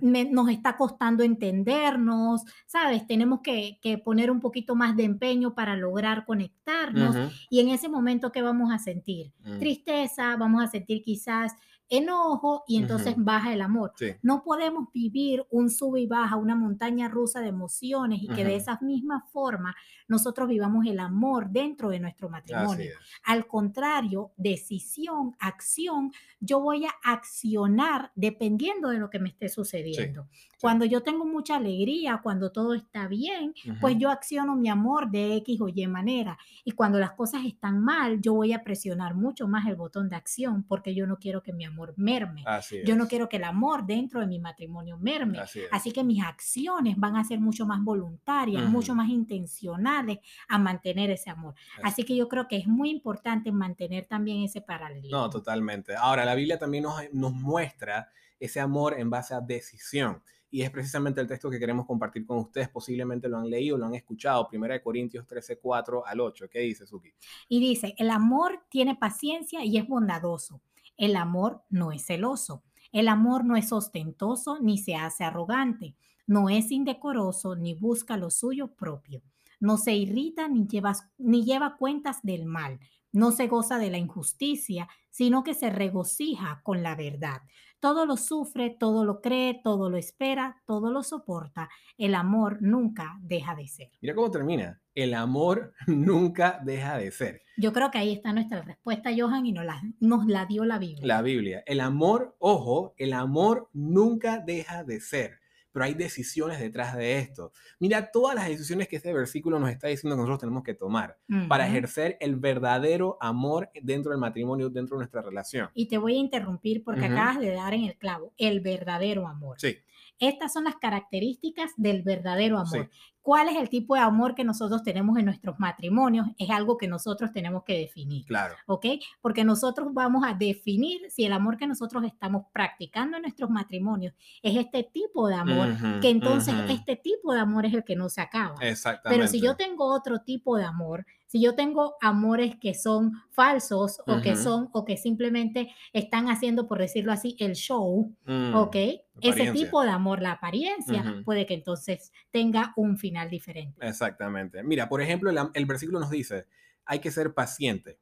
nos 0.00 0.48
está 0.48 0.76
costando 0.76 1.22
entendernos, 1.22 2.42
¿sabes? 2.66 3.06
Tenemos 3.06 3.40
que, 3.42 3.78
poner 4.04 4.30
un 4.30 4.40
poquito 4.40 4.74
más 4.74 4.96
de 4.96 5.04
empeño 5.04 5.54
para 5.54 5.76
lograr 5.76 6.24
conectarnos. 6.24 7.16
Y 7.50 7.60
en 7.60 7.68
ese 7.68 7.88
momento, 7.88 8.32
¿qué 8.32 8.42
vamos 8.42 8.72
a 8.72 8.78
sentir? 8.78 9.32
Mm. 9.44 9.58
Tristeza, 9.58 10.36
vamos 10.36 10.62
a 10.62 10.68
sentir 10.68 11.02
quizás 11.02 11.54
enojo 11.90 12.64
y 12.66 12.76
entonces 12.76 13.14
baja 13.16 13.52
el 13.52 13.60
amor. 13.60 13.92
No 14.22 14.42
podemos 14.42 14.92
vivir 14.92 15.46
un 15.50 15.70
sub 15.70 15.96
y 15.96 16.06
baja, 16.06 16.36
una 16.36 16.54
montaña 16.54 17.08
rusa 17.08 17.40
de 17.40 17.48
emociones 17.48 18.22
y 18.22 18.28
que 18.28 18.44
de 18.44 18.56
esa 18.56 18.78
misma 18.82 19.26
forma 19.32 19.74
nosotros 20.06 20.48
vivamos 20.48 20.86
el 20.86 21.00
amor 21.00 21.50
dentro 21.50 21.90
de 21.90 22.00
nuestro 22.00 22.28
matrimonio. 22.28 22.92
Al 23.24 23.46
contrario, 23.46 24.32
decisión, 24.36 25.36
acción, 25.38 26.12
yo 26.40 26.60
voy 26.60 26.86
a 26.86 26.94
accionar 27.04 28.10
dependiendo 28.14 28.88
de 28.88 28.98
lo 28.98 29.10
que 29.10 29.18
me 29.18 29.28
esté 29.28 29.48
sucediendo. 29.48 30.28
Cuando 30.60 30.84
yo 30.84 31.02
tengo 31.02 31.24
mucha 31.24 31.56
alegría, 31.56 32.20
cuando 32.22 32.50
todo 32.50 32.74
está 32.74 33.06
bien, 33.06 33.54
pues 33.80 33.96
yo 33.98 34.10
acciono 34.10 34.56
mi 34.56 34.68
amor 34.68 35.10
de 35.10 35.36
X 35.36 35.60
o 35.60 35.68
Y 35.68 35.86
manera. 35.86 36.36
Y 36.64 36.72
cuando 36.72 36.98
las 36.98 37.12
cosas 37.12 37.44
están 37.46 37.78
mal, 37.80 38.20
yo 38.20 38.34
voy 38.34 38.52
a 38.52 38.64
presionar 38.64 39.14
mucho 39.14 39.46
más 39.46 39.66
el 39.68 39.76
botón 39.76 40.08
de 40.08 40.16
acción 40.16 40.64
porque 40.64 40.94
yo 40.94 41.06
no 41.06 41.18
quiero 41.18 41.42
que 41.42 41.52
mi 41.52 41.64
amor 41.64 41.77
merme. 41.96 42.44
yo 42.84 42.96
no 42.96 43.06
quiero 43.08 43.28
que 43.28 43.36
el 43.36 43.44
amor 43.44 43.86
dentro 43.86 44.20
de 44.20 44.26
mi 44.26 44.38
matrimonio 44.38 44.98
merme. 44.98 45.38
Así, 45.70 45.92
que 45.92 46.04
mis 46.04 46.22
acciones 46.22 46.96
van 46.96 47.16
a 47.16 47.24
ser 47.24 47.40
mucho 47.40 47.66
más 47.66 47.82
voluntarias, 47.82 48.64
mucho 48.68 48.94
más 48.94 49.08
intencionales 49.08 50.18
a 50.48 50.58
mantener 50.58 51.10
ese 51.10 51.30
amor. 51.30 51.54
Así 51.82 52.04
que 52.04 52.16
yo 52.16 52.28
creo 52.28 52.48
que 52.48 52.56
es 52.56 52.66
muy 52.66 52.90
importante 52.90 53.52
mantener 53.52 54.06
también 54.06 54.42
ese 54.42 54.60
paralelismo. 54.60 55.16
No, 55.16 55.30
totalmente. 55.30 55.94
Ahora, 55.96 56.24
la 56.24 56.34
Biblia 56.34 56.58
también 56.58 56.84
nos, 56.84 57.00
nos 57.12 57.32
muestra 57.32 58.10
ese 58.38 58.60
amor 58.60 58.98
en 58.98 59.10
base 59.10 59.34
a 59.34 59.40
decisión 59.40 60.22
y 60.50 60.62
es 60.62 60.70
precisamente 60.70 61.20
el 61.20 61.26
texto 61.26 61.50
que 61.50 61.58
queremos 61.58 61.86
compartir 61.86 62.24
con 62.24 62.38
ustedes. 62.38 62.68
Posiblemente 62.68 63.28
lo 63.28 63.38
han 63.38 63.50
leído, 63.50 63.76
lo 63.76 63.86
han 63.86 63.94
escuchado. 63.94 64.48
Primera 64.48 64.74
de 64.74 64.82
Corintios 64.82 65.26
13, 65.26 65.58
4 65.58 66.06
al 66.06 66.20
8. 66.20 66.48
¿Qué 66.50 66.60
dice 66.60 66.86
Suki? 66.86 67.12
Y 67.48 67.60
dice, 67.60 67.94
el 67.98 68.10
amor 68.10 68.62
tiene 68.70 68.96
paciencia 68.96 69.64
y 69.64 69.76
es 69.76 69.86
bondadoso. 69.86 70.62
El 70.98 71.16
amor 71.16 71.62
no 71.70 71.92
es 71.92 72.04
celoso. 72.04 72.62
El 72.92 73.08
amor 73.08 73.44
no 73.44 73.56
es 73.56 73.72
ostentoso 73.72 74.58
ni 74.60 74.76
se 74.76 74.96
hace 74.96 75.24
arrogante. 75.24 75.96
No 76.26 76.50
es 76.50 76.70
indecoroso 76.70 77.56
ni 77.56 77.74
busca 77.74 78.18
lo 78.18 78.30
suyo 78.30 78.74
propio. 78.74 79.22
No 79.60 79.78
se 79.78 79.94
irrita 79.94 80.48
ni 80.48 80.66
lleva, 80.66 80.94
ni 81.16 81.44
lleva 81.44 81.76
cuentas 81.76 82.18
del 82.22 82.44
mal. 82.44 82.80
No 83.18 83.32
se 83.32 83.48
goza 83.48 83.80
de 83.80 83.90
la 83.90 83.98
injusticia, 83.98 84.88
sino 85.10 85.42
que 85.42 85.52
se 85.52 85.70
regocija 85.70 86.60
con 86.62 86.84
la 86.84 86.94
verdad. 86.94 87.42
Todo 87.80 88.06
lo 88.06 88.16
sufre, 88.16 88.76
todo 88.78 89.04
lo 89.04 89.20
cree, 89.20 89.60
todo 89.64 89.90
lo 89.90 89.96
espera, 89.96 90.62
todo 90.68 90.92
lo 90.92 91.02
soporta. 91.02 91.68
El 91.96 92.14
amor 92.14 92.58
nunca 92.60 93.18
deja 93.20 93.56
de 93.56 93.66
ser. 93.66 93.90
Mira 94.00 94.14
cómo 94.14 94.30
termina. 94.30 94.80
El 94.94 95.14
amor 95.14 95.74
nunca 95.88 96.60
deja 96.64 96.96
de 96.96 97.10
ser. 97.10 97.42
Yo 97.56 97.72
creo 97.72 97.90
que 97.90 97.98
ahí 97.98 98.12
está 98.12 98.32
nuestra 98.32 98.62
respuesta, 98.62 99.10
Johan, 99.12 99.46
y 99.46 99.50
nos 99.52 99.64
la, 99.64 99.82
nos 99.98 100.24
la 100.26 100.46
dio 100.46 100.64
la 100.64 100.78
Biblia. 100.78 101.04
La 101.04 101.20
Biblia. 101.20 101.64
El 101.66 101.80
amor, 101.80 102.36
ojo, 102.38 102.94
el 102.98 103.14
amor 103.14 103.68
nunca 103.72 104.38
deja 104.38 104.84
de 104.84 105.00
ser 105.00 105.40
pero 105.72 105.84
hay 105.84 105.94
decisiones 105.94 106.58
detrás 106.60 106.96
de 106.96 107.18
esto. 107.18 107.52
Mira 107.78 108.10
todas 108.10 108.34
las 108.34 108.48
decisiones 108.48 108.88
que 108.88 108.96
este 108.96 109.12
versículo 109.12 109.58
nos 109.58 109.70
está 109.70 109.88
diciendo 109.88 110.16
que 110.16 110.20
nosotros 110.20 110.40
tenemos 110.40 110.62
que 110.62 110.74
tomar 110.74 111.18
para 111.48 111.68
ejercer 111.68 112.16
el 112.20 112.36
verdadero 112.36 113.18
amor 113.20 113.70
dentro 113.82 114.12
del 114.12 114.20
matrimonio, 114.20 114.70
dentro 114.70 114.96
de 114.96 115.00
nuestra 115.00 115.22
relación. 115.22 115.70
Y 115.74 115.88
te 115.88 115.98
voy 115.98 116.16
a 116.16 116.18
interrumpir 116.18 116.82
porque 116.84 117.06
acabas 117.06 117.40
de 117.40 117.52
dar 117.52 117.74
en 117.74 117.84
el 117.84 117.96
clavo, 117.96 118.32
el 118.38 118.60
verdadero 118.60 119.26
amor. 119.26 119.60
Sí. 119.60 119.76
Estas 120.20 120.52
son 120.52 120.64
las 120.64 120.76
características 120.76 121.72
del 121.76 122.02
verdadero 122.02 122.58
amor. 122.58 122.90
¿Cuál 123.28 123.50
es 123.50 123.56
el 123.56 123.68
tipo 123.68 123.94
de 123.94 124.00
amor 124.00 124.34
que 124.34 124.42
nosotros 124.42 124.82
tenemos 124.82 125.18
en 125.18 125.26
nuestros 125.26 125.58
matrimonios? 125.58 126.28
Es 126.38 126.48
algo 126.48 126.78
que 126.78 126.88
nosotros 126.88 127.30
tenemos 127.30 127.62
que 127.62 127.78
definir. 127.78 128.24
Claro. 128.24 128.54
¿Ok? 128.64 128.86
Porque 129.20 129.44
nosotros 129.44 129.88
vamos 129.92 130.24
a 130.26 130.32
definir 130.32 131.02
si 131.10 131.26
el 131.26 131.34
amor 131.34 131.58
que 131.58 131.66
nosotros 131.66 132.04
estamos 132.04 132.46
practicando 132.54 133.18
en 133.18 133.24
nuestros 133.24 133.50
matrimonios 133.50 134.14
es 134.42 134.56
este 134.56 134.82
tipo 134.82 135.28
de 135.28 135.34
amor, 135.34 136.00
que 136.00 136.08
entonces 136.08 136.54
este 136.70 136.96
tipo 136.96 137.34
de 137.34 137.40
amor 137.40 137.66
es 137.66 137.74
el 137.74 137.84
que 137.84 137.96
no 137.96 138.08
se 138.08 138.22
acaba. 138.22 138.54
Exactamente. 138.62 139.20
Pero 139.20 139.30
si 139.30 139.42
yo 139.42 139.56
tengo 139.56 139.94
otro 139.94 140.20
tipo 140.20 140.56
de 140.56 140.64
amor, 140.64 141.04
si 141.28 141.42
yo 141.42 141.54
tengo 141.54 141.96
amores 142.00 142.56
que 142.58 142.72
son 142.72 143.12
falsos 143.32 144.00
o 144.06 144.22
que 144.22 144.34
son 144.34 144.70
o 144.72 144.86
que 144.86 144.96
simplemente 144.96 145.70
están 145.92 146.30
haciendo, 146.30 146.66
por 146.66 146.78
decirlo 146.78 147.12
así, 147.12 147.36
el 147.38 147.52
show, 147.52 148.16
mm, 148.24 148.54
¿ok? 148.54 148.76
Ese 149.20 149.52
tipo 149.52 149.82
de 149.82 149.90
amor, 149.90 150.22
la 150.22 150.32
apariencia, 150.32 151.22
puede 151.26 151.44
que 151.44 151.54
entonces 151.54 152.12
tenga 152.30 152.72
un 152.76 152.96
final 152.96 153.17
diferente. 153.26 153.86
Exactamente. 153.86 154.62
Mira, 154.62 154.88
por 154.88 155.02
ejemplo, 155.02 155.30
el, 155.30 155.66
versículo 155.66 156.00
nos 156.00 156.10
dice, 156.10 156.46
hay 156.84 157.00
que 157.00 157.10
ser 157.10 157.34
paciente. 157.34 157.98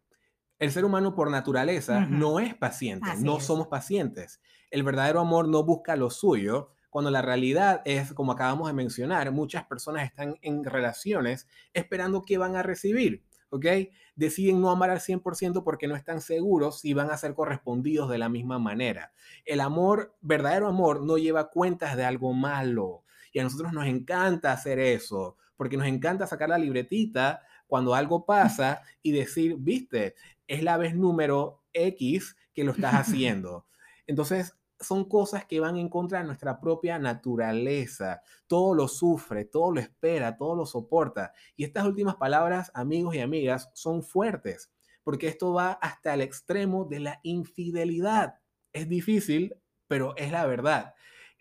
El 0.58 0.72
ser 0.72 0.84
humano 0.84 1.14
por 1.14 1.30
naturaleza 1.30 2.06
no 2.06 2.40
es 2.40 2.54
paciente, 2.54 3.08
no 3.18 3.40
somos 3.40 3.68
pacientes. 3.68 4.40
El 4.70 4.82
verdadero 4.82 5.20
amor 5.20 5.48
no 5.48 5.64
busca 5.64 5.96
lo 5.96 6.10
suyo, 6.10 6.70
cuando 6.96 7.10
la 7.10 7.20
realidad 7.20 7.82
es, 7.84 8.14
como 8.14 8.32
acabamos 8.32 8.68
de 8.68 8.72
mencionar, 8.72 9.30
muchas 9.30 9.66
personas 9.66 10.04
están 10.04 10.36
en 10.40 10.64
relaciones 10.64 11.46
esperando 11.74 12.22
que 12.22 12.38
van 12.38 12.56
a 12.56 12.62
recibir, 12.62 13.22
¿ok? 13.50 13.66
Deciden 14.14 14.62
no 14.62 14.70
amar 14.70 14.88
al 14.88 15.00
100% 15.00 15.62
porque 15.62 15.88
no 15.88 15.94
están 15.94 16.22
seguros 16.22 16.80
si 16.80 16.94
van 16.94 17.10
a 17.10 17.18
ser 17.18 17.34
correspondidos 17.34 18.08
de 18.08 18.16
la 18.16 18.30
misma 18.30 18.58
manera. 18.58 19.12
El 19.44 19.60
amor, 19.60 20.16
verdadero 20.22 20.68
amor, 20.68 21.02
no 21.02 21.18
lleva 21.18 21.50
cuentas 21.50 21.98
de 21.98 22.04
algo 22.06 22.32
malo. 22.32 23.04
Y 23.36 23.38
a 23.38 23.42
nosotros 23.42 23.70
nos 23.74 23.84
encanta 23.84 24.50
hacer 24.50 24.78
eso, 24.78 25.36
porque 25.58 25.76
nos 25.76 25.86
encanta 25.86 26.26
sacar 26.26 26.48
la 26.48 26.56
libretita 26.56 27.42
cuando 27.66 27.94
algo 27.94 28.24
pasa 28.24 28.80
y 29.02 29.12
decir, 29.12 29.56
viste, 29.58 30.14
es 30.46 30.62
la 30.62 30.78
vez 30.78 30.94
número 30.94 31.62
X 31.74 32.34
que 32.54 32.64
lo 32.64 32.72
estás 32.72 32.94
haciendo. 32.94 33.66
Entonces, 34.06 34.56
son 34.80 35.06
cosas 35.06 35.44
que 35.44 35.60
van 35.60 35.76
en 35.76 35.90
contra 35.90 36.20
de 36.20 36.24
nuestra 36.24 36.58
propia 36.58 36.98
naturaleza. 36.98 38.22
Todo 38.46 38.74
lo 38.74 38.88
sufre, 38.88 39.44
todo 39.44 39.70
lo 39.70 39.80
espera, 39.80 40.38
todo 40.38 40.54
lo 40.56 40.64
soporta. 40.64 41.34
Y 41.56 41.64
estas 41.64 41.84
últimas 41.84 42.16
palabras, 42.16 42.70
amigos 42.72 43.16
y 43.16 43.20
amigas, 43.20 43.70
son 43.74 44.02
fuertes, 44.02 44.72
porque 45.04 45.28
esto 45.28 45.52
va 45.52 45.72
hasta 45.72 46.14
el 46.14 46.22
extremo 46.22 46.86
de 46.86 47.00
la 47.00 47.20
infidelidad. 47.22 48.36
Es 48.72 48.88
difícil, 48.88 49.54
pero 49.88 50.16
es 50.16 50.32
la 50.32 50.46
verdad. 50.46 50.94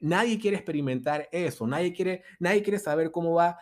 Nadie 0.06 0.40
quiere 0.40 0.58
experimentar 0.58 1.28
eso, 1.32 1.66
nadie 1.68 1.94
quiere, 1.94 2.24
nadie 2.40 2.62
quiere 2.62 2.80
saber 2.80 3.12
cómo 3.12 3.34
va, 3.34 3.58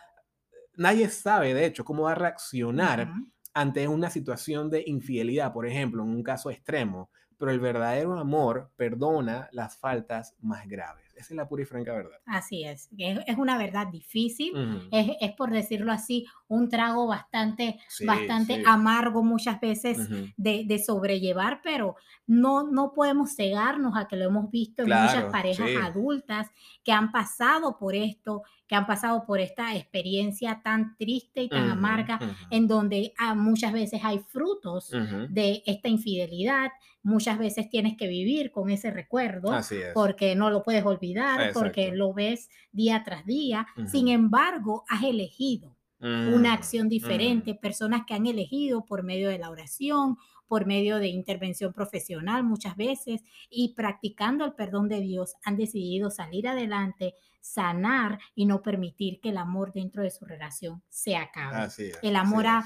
nadie 0.76 1.08
sabe 1.08 1.54
de 1.54 1.66
hecho 1.66 1.84
cómo 1.84 2.04
va 2.04 2.12
a 2.12 2.16
reaccionar 2.16 3.12
ante 3.52 3.88
una 3.88 4.10
situación 4.10 4.70
de 4.70 4.84
infidelidad, 4.86 5.52
por 5.52 5.66
ejemplo, 5.66 6.02
en 6.02 6.10
un 6.10 6.22
caso 6.22 6.50
extremo 6.50 7.10
pero 7.38 7.50
el 7.50 7.60
verdadero 7.60 8.18
amor 8.18 8.70
perdona 8.76 9.48
las 9.52 9.76
faltas 9.76 10.34
más 10.40 10.66
graves. 10.66 11.03
Esa 11.16 11.34
es 11.34 11.36
la 11.36 11.48
pura 11.48 11.62
y 11.62 11.66
franca 11.66 11.92
verdad. 11.92 12.18
Así 12.26 12.64
es. 12.64 12.88
Es, 12.98 13.36
una 13.38 13.56
verdad 13.58 13.86
difícil. 13.88 14.52
es, 14.90 15.32
por 15.32 15.50
decirlo 15.50 15.92
así, 15.92 16.26
un 16.48 16.68
trago 16.68 17.06
bastante, 17.06 17.78
bastante 18.06 18.62
amargo 18.66 19.22
muchas 19.22 19.60
veces 19.60 20.08
de, 20.36 20.82
sobrellevar, 20.84 21.60
pero 21.62 21.96
no, 22.26 22.70
no 22.70 22.92
podemos 22.94 23.34
cegarnos 23.36 23.96
a 23.96 24.06
que 24.08 24.16
lo 24.16 24.24
hemos 24.24 24.50
visto 24.50 24.82
en 24.82 24.88
muchas 24.88 25.24
parejas 25.24 25.70
adultas 25.82 26.50
que 26.82 26.92
han 26.92 27.12
pasado 27.12 27.78
por 27.78 27.94
esto, 27.94 28.42
que 28.66 28.74
han 28.74 28.86
pasado 28.86 29.24
por 29.26 29.40
esta 29.40 29.74
experiencia 29.76 30.60
tan 30.62 30.96
triste 30.96 31.42
y 31.42 31.48
tan 31.48 31.70
amarga, 31.70 32.18
en 32.50 32.66
donde 32.66 33.12
ah, 33.18 33.34
muchas 33.34 33.72
veces 33.72 34.00
hay 34.02 34.18
frutos 34.18 34.90
de 35.28 35.62
esta 35.66 35.88
infidelidad, 35.88 36.70
muchas 37.02 37.38
veces 37.38 37.68
tienes 37.68 37.96
que 37.96 38.08
vivir 38.08 38.50
con 38.50 38.70
ese 38.70 38.90
recuerdo, 38.90 39.52
porque 39.92 40.34
no 40.34 40.50
lo 40.50 40.62
puedes 40.62 40.84
olvidar, 40.84 41.03
porque 41.52 41.92
lo 41.92 42.12
ves 42.12 42.48
día 42.72 43.02
tras 43.04 43.26
día, 43.26 43.66
sin 43.86 44.08
embargo, 44.08 44.84
has 44.88 45.02
elegido 45.02 45.76
una 46.00 46.52
acción 46.52 46.88
diferente, 46.90 47.54
personas 47.54 48.02
que 48.06 48.12
han 48.12 48.26
elegido 48.26 48.84
por 48.84 49.02
medio 49.02 49.30
de 49.30 49.38
la 49.38 49.48
oración, 49.48 50.18
por 50.46 50.66
medio 50.66 50.98
de 50.98 51.08
intervención 51.08 51.72
profesional 51.72 52.44
muchas 52.44 52.76
veces 52.76 53.22
y 53.50 53.74
practicando 53.74 54.44
el 54.44 54.54
perdón 54.54 54.88
de 54.88 55.00
Dios 55.00 55.34
han 55.44 55.56
decidido 55.56 56.10
salir 56.10 56.48
adelante, 56.48 57.14
sanar 57.44 58.18
y 58.34 58.46
no 58.46 58.62
permitir 58.62 59.20
que 59.20 59.28
el 59.28 59.36
amor 59.36 59.74
dentro 59.74 60.02
de 60.02 60.10
su 60.10 60.24
relación 60.24 60.82
se 60.88 61.14
acabe. 61.14 61.68
el 62.02 62.16
amor 62.16 62.46
ha, 62.46 62.64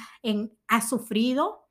ha, 0.69 0.81
sufrido, 0.81 1.67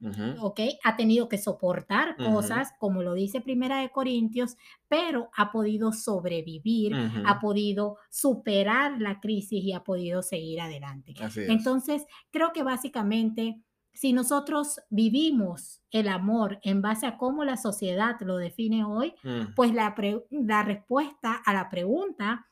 Ha 0.83 0.97
tenido 0.97 1.29
que 1.29 1.37
soportar 1.37 2.17
cosas, 2.17 2.73
como 2.79 3.01
lo 3.03 3.13
dice 3.13 3.39
Primera 3.39 3.79
de 3.79 3.91
Corintios, 3.91 4.57
pero 4.89 5.29
ha 5.37 5.53
podido 5.53 5.93
sobrevivir, 5.93 6.93
ha 7.25 7.39
podido 7.39 7.95
superar 8.09 8.99
la 9.01 9.21
crisis 9.21 9.63
y 9.63 9.71
ha 9.71 9.85
podido 9.85 10.21
seguir 10.21 10.59
adelante. 10.59 11.13
Entonces, 11.47 12.05
creo 12.29 12.51
que 12.51 12.63
básicamente 12.63 13.61
si 13.97 14.13
nosotros 14.13 14.79
vivimos 14.91 15.81
el 15.89 16.07
amor 16.07 16.59
en 16.61 16.83
base 16.83 17.07
a 17.07 17.17
cómo 17.17 17.43
la 17.43 17.57
sociedad 17.57 18.15
lo 18.21 18.37
define 18.37 18.85
hoy, 18.85 19.15
mm. 19.23 19.55
pues 19.55 19.73
la, 19.73 19.95
la 20.29 20.61
respuesta 20.61 21.33
a 21.33 21.51
la 21.51 21.67
pregunta 21.71 22.45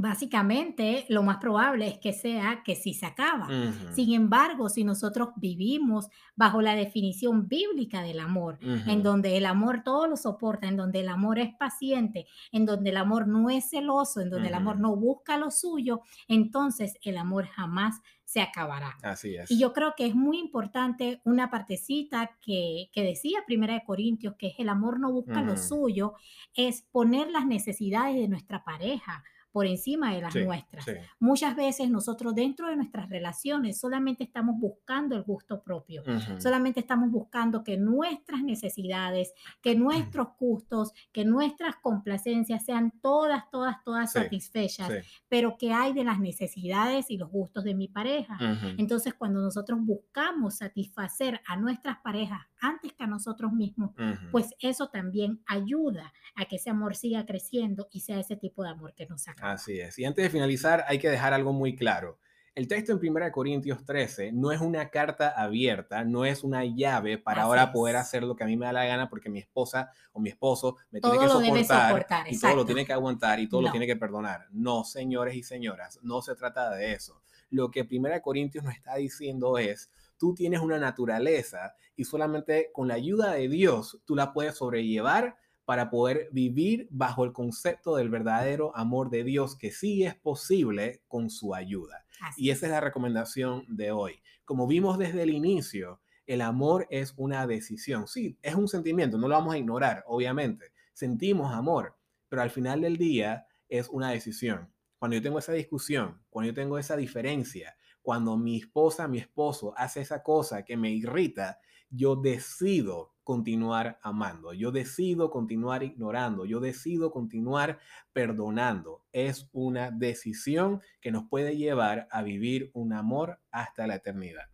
Básicamente, 0.00 1.06
lo 1.08 1.22
más 1.22 1.38
probable 1.38 1.88
es 1.88 1.98
que 1.98 2.12
sea 2.12 2.62
que 2.64 2.76
sí 2.76 2.94
se 2.94 3.06
acaba. 3.06 3.48
Sin 3.92 4.12
embargo, 4.12 4.68
si 4.68 4.84
nosotros 4.84 5.30
vivimos 5.36 6.08
bajo 6.36 6.62
la 6.62 6.74
definición 6.74 7.48
bíblica 7.48 8.02
del 8.02 8.20
amor, 8.20 8.58
en 8.60 9.02
donde 9.02 9.36
el 9.36 9.46
amor 9.46 9.82
todo 9.84 10.06
lo 10.06 10.16
soporta, 10.16 10.68
en 10.68 10.76
donde 10.76 11.00
el 11.00 11.08
amor 11.08 11.38
es 11.38 11.54
paciente, 11.56 12.26
en 12.52 12.64
donde 12.64 12.90
el 12.90 12.96
amor 12.96 13.26
no 13.26 13.50
es 13.50 13.70
celoso, 13.70 14.20
en 14.20 14.30
donde 14.30 14.48
el 14.48 14.54
amor 14.54 14.78
no 14.78 14.94
busca 14.94 15.36
lo 15.36 15.50
suyo, 15.50 16.02
entonces 16.28 16.96
el 17.02 17.16
amor 17.16 17.46
jamás 17.46 18.00
se 18.24 18.42
acabará. 18.42 18.98
Así 19.02 19.36
es. 19.36 19.50
Y 19.50 19.58
yo 19.58 19.72
creo 19.72 19.94
que 19.96 20.04
es 20.04 20.14
muy 20.14 20.38
importante 20.38 21.22
una 21.24 21.50
partecita 21.50 22.36
que, 22.42 22.90
que 22.92 23.02
decía 23.02 23.38
Primera 23.46 23.72
de 23.72 23.84
Corintios, 23.84 24.34
que 24.38 24.48
es 24.48 24.54
el 24.58 24.68
amor 24.68 25.00
no 25.00 25.10
busca 25.10 25.40
lo 25.40 25.56
suyo, 25.56 26.12
es 26.54 26.82
poner 26.92 27.30
las 27.30 27.46
necesidades 27.46 28.16
de 28.16 28.28
nuestra 28.28 28.64
pareja 28.64 29.24
por 29.58 29.66
encima 29.66 30.14
de 30.14 30.20
las 30.20 30.36
nuestras. 30.36 30.86
Muchas 31.18 31.56
veces 31.56 31.90
nosotros 31.90 32.32
dentro 32.32 32.68
de 32.68 32.76
nuestras 32.76 33.08
relaciones 33.08 33.80
solamente 33.80 34.22
estamos 34.22 34.54
buscando 34.56 35.16
el 35.16 35.24
gusto 35.24 35.64
propio, 35.64 36.04
solamente 36.38 36.78
estamos 36.78 37.10
buscando 37.10 37.64
que 37.64 37.76
nuestras 37.76 38.44
necesidades, 38.44 39.32
que 39.60 39.74
nuestros 39.74 40.28
gustos, 40.38 40.92
que 41.10 41.24
nuestras 41.24 41.74
complacencias 41.82 42.64
sean 42.64 42.92
todas, 43.02 43.50
todas, 43.50 43.82
todas 43.82 44.12
satisfechas, 44.12 44.92
pero 45.28 45.56
que 45.58 45.72
hay 45.72 45.92
de 45.92 46.04
las 46.04 46.20
necesidades 46.20 47.10
y 47.10 47.16
los 47.16 47.28
gustos 47.28 47.64
de 47.64 47.74
mi 47.74 47.88
pareja. 47.88 48.38
Entonces, 48.76 49.12
cuando 49.12 49.40
nosotros 49.40 49.80
buscamos 49.82 50.58
satisfacer 50.58 51.40
a 51.48 51.56
nuestras 51.56 51.98
parejas 51.98 52.42
antes 52.60 52.92
que 52.92 53.04
a 53.04 53.06
nosotros 53.06 53.52
mismos, 53.52 53.92
pues 54.30 54.54
eso 54.60 54.88
también 54.88 55.42
ayuda 55.46 56.12
a 56.34 56.44
que 56.46 56.56
ese 56.56 56.70
amor 56.70 56.96
siga 56.96 57.26
creciendo 57.26 57.88
y 57.90 58.00
sea 58.00 58.18
ese 58.20 58.36
tipo 58.36 58.62
de 58.62 58.70
amor 58.70 58.94
que 58.94 59.06
nos 59.06 59.22
saca. 59.22 59.52
Así 59.52 59.80
es. 59.80 59.98
Y 59.98 60.04
antes 60.04 60.22
de 60.22 60.30
finalizar, 60.30 60.84
hay 60.88 60.98
que 60.98 61.10
dejar 61.10 61.32
algo 61.32 61.52
muy 61.52 61.76
claro. 61.76 62.18
El 62.54 62.66
texto 62.66 62.90
en 62.90 62.98
1 62.98 63.30
Corintios 63.30 63.84
13 63.84 64.32
no 64.32 64.50
es 64.50 64.60
una 64.60 64.90
carta 64.90 65.28
abierta, 65.28 66.02
no 66.02 66.24
es 66.24 66.42
una 66.42 66.64
llave 66.64 67.16
para 67.16 67.42
ahora 67.42 67.70
poder 67.70 67.94
hacer 67.94 68.24
lo 68.24 68.34
que 68.34 68.42
a 68.42 68.48
mí 68.48 68.56
me 68.56 68.66
da 68.66 68.72
la 68.72 68.84
gana 68.84 69.08
porque 69.08 69.30
mi 69.30 69.38
esposa 69.38 69.92
o 70.10 70.18
mi 70.18 70.30
esposo 70.30 70.76
me 70.90 71.00
tiene 71.00 71.20
que 71.20 71.28
soportar, 71.28 72.26
y 72.28 72.36
todo 72.36 72.56
lo 72.56 72.66
tiene 72.66 72.84
que 72.84 72.92
aguantar 72.92 73.38
y 73.38 73.48
todo 73.48 73.62
lo 73.62 73.70
tiene 73.70 73.86
que 73.86 73.94
perdonar. 73.94 74.48
No, 74.50 74.82
señores 74.82 75.36
y 75.36 75.44
señoras, 75.44 76.00
no 76.02 76.20
se 76.20 76.34
trata 76.34 76.68
de 76.70 76.94
eso. 76.94 77.22
Lo 77.50 77.70
que 77.70 77.86
1 77.88 78.20
Corintios 78.22 78.64
nos 78.64 78.74
está 78.74 78.96
diciendo 78.96 79.56
es, 79.56 79.88
tú 80.18 80.34
tienes 80.34 80.60
una 80.60 80.78
naturaleza 80.78 81.74
y 81.96 82.04
solamente 82.04 82.70
con 82.72 82.88
la 82.88 82.94
ayuda 82.94 83.32
de 83.32 83.48
Dios 83.48 84.00
tú 84.04 84.14
la 84.14 84.32
puedes 84.32 84.56
sobrellevar 84.56 85.36
para 85.64 85.90
poder 85.90 86.28
vivir 86.32 86.88
bajo 86.90 87.24
el 87.24 87.32
concepto 87.32 87.96
del 87.96 88.08
verdadero 88.08 88.74
amor 88.74 89.10
de 89.10 89.22
Dios 89.22 89.56
que 89.56 89.70
sí 89.70 90.04
es 90.04 90.14
posible 90.14 91.02
con 91.08 91.28
su 91.28 91.54
ayuda. 91.54 92.04
y 92.36 92.50
esa 92.50 92.66
es 92.66 92.72
la 92.72 92.80
recomendación 92.80 93.64
de 93.68 93.92
hoy. 93.92 94.22
Como 94.44 94.66
vimos 94.66 94.98
desde 94.98 95.22
el 95.22 95.30
inicio, 95.30 96.00
el 96.26 96.40
amor 96.40 96.86
es 96.90 97.14
una 97.16 97.46
decisión. 97.46 98.08
Sí, 98.08 98.38
es 98.42 98.54
un 98.54 98.66
sentimiento, 98.66 99.18
no 99.18 99.28
lo 99.28 99.34
vamos 99.34 99.54
a 99.54 99.58
ignorar, 99.58 100.04
obviamente. 100.06 100.72
Sentimos 100.94 101.52
amor, 101.54 101.96
pero 102.28 102.42
al 102.42 102.50
final 102.50 102.80
del 102.80 102.96
día 102.96 103.46
es 103.68 103.88
una 103.88 104.10
decisión. 104.10 104.72
Cuando 104.98 105.16
yo 105.16 105.22
tengo 105.22 105.38
esa 105.38 105.52
discusión, 105.52 106.22
cuando 106.30 106.50
yo 106.50 106.54
tengo 106.54 106.78
esa 106.78 106.96
diferencia, 106.96 107.76
cuando 108.08 108.38
mi 108.38 108.56
esposa, 108.56 109.06
mi 109.06 109.18
esposo 109.18 109.74
hace 109.76 110.00
esa 110.00 110.22
cosa 110.22 110.64
que 110.64 110.78
me 110.78 110.90
irrita, 110.90 111.58
yo 111.90 112.16
decido 112.16 113.12
continuar 113.22 113.98
amando, 114.02 114.54
yo 114.54 114.70
decido 114.72 115.30
continuar 115.30 115.82
ignorando, 115.82 116.46
yo 116.46 116.58
decido 116.58 117.10
continuar 117.10 117.80
perdonando. 118.14 119.04
Es 119.12 119.50
una 119.52 119.90
decisión 119.90 120.80
que 121.02 121.10
nos 121.10 121.28
puede 121.28 121.58
llevar 121.58 122.08
a 122.10 122.22
vivir 122.22 122.70
un 122.72 122.94
amor 122.94 123.42
hasta 123.50 123.86
la 123.86 123.96
eternidad. 123.96 124.46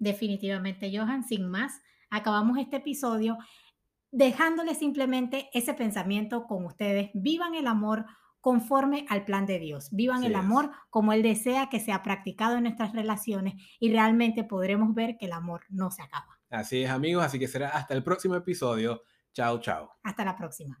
Definitivamente, 0.00 0.90
Johan, 0.92 1.22
sin 1.22 1.48
más, 1.48 1.80
acabamos 2.10 2.58
este 2.58 2.78
episodio 2.78 3.38
dejándole 4.10 4.74
simplemente 4.74 5.50
ese 5.54 5.72
pensamiento 5.72 6.48
con 6.48 6.64
ustedes. 6.64 7.10
Vivan 7.14 7.54
el 7.54 7.68
amor 7.68 8.06
conforme 8.46 9.06
al 9.08 9.24
plan 9.24 9.44
de 9.44 9.58
Dios. 9.58 9.88
Vivan 9.90 10.22
el 10.22 10.36
amor 10.36 10.70
como 10.88 11.12
Él 11.12 11.24
desea 11.24 11.68
que 11.68 11.80
sea 11.80 12.04
practicado 12.04 12.56
en 12.56 12.62
nuestras 12.62 12.92
relaciones 12.92 13.54
y 13.80 13.90
realmente 13.90 14.44
podremos 14.44 14.94
ver 14.94 15.16
que 15.18 15.26
el 15.26 15.32
amor 15.32 15.62
no 15.68 15.90
se 15.90 16.02
acaba. 16.02 16.38
Así 16.48 16.84
es, 16.84 16.90
amigos. 16.90 17.24
Así 17.24 17.40
que 17.40 17.48
será 17.48 17.70
hasta 17.70 17.92
el 17.94 18.04
próximo 18.04 18.36
episodio. 18.36 19.02
Chao, 19.32 19.58
chao. 19.58 19.90
Hasta 20.04 20.24
la 20.24 20.36
próxima. 20.36 20.78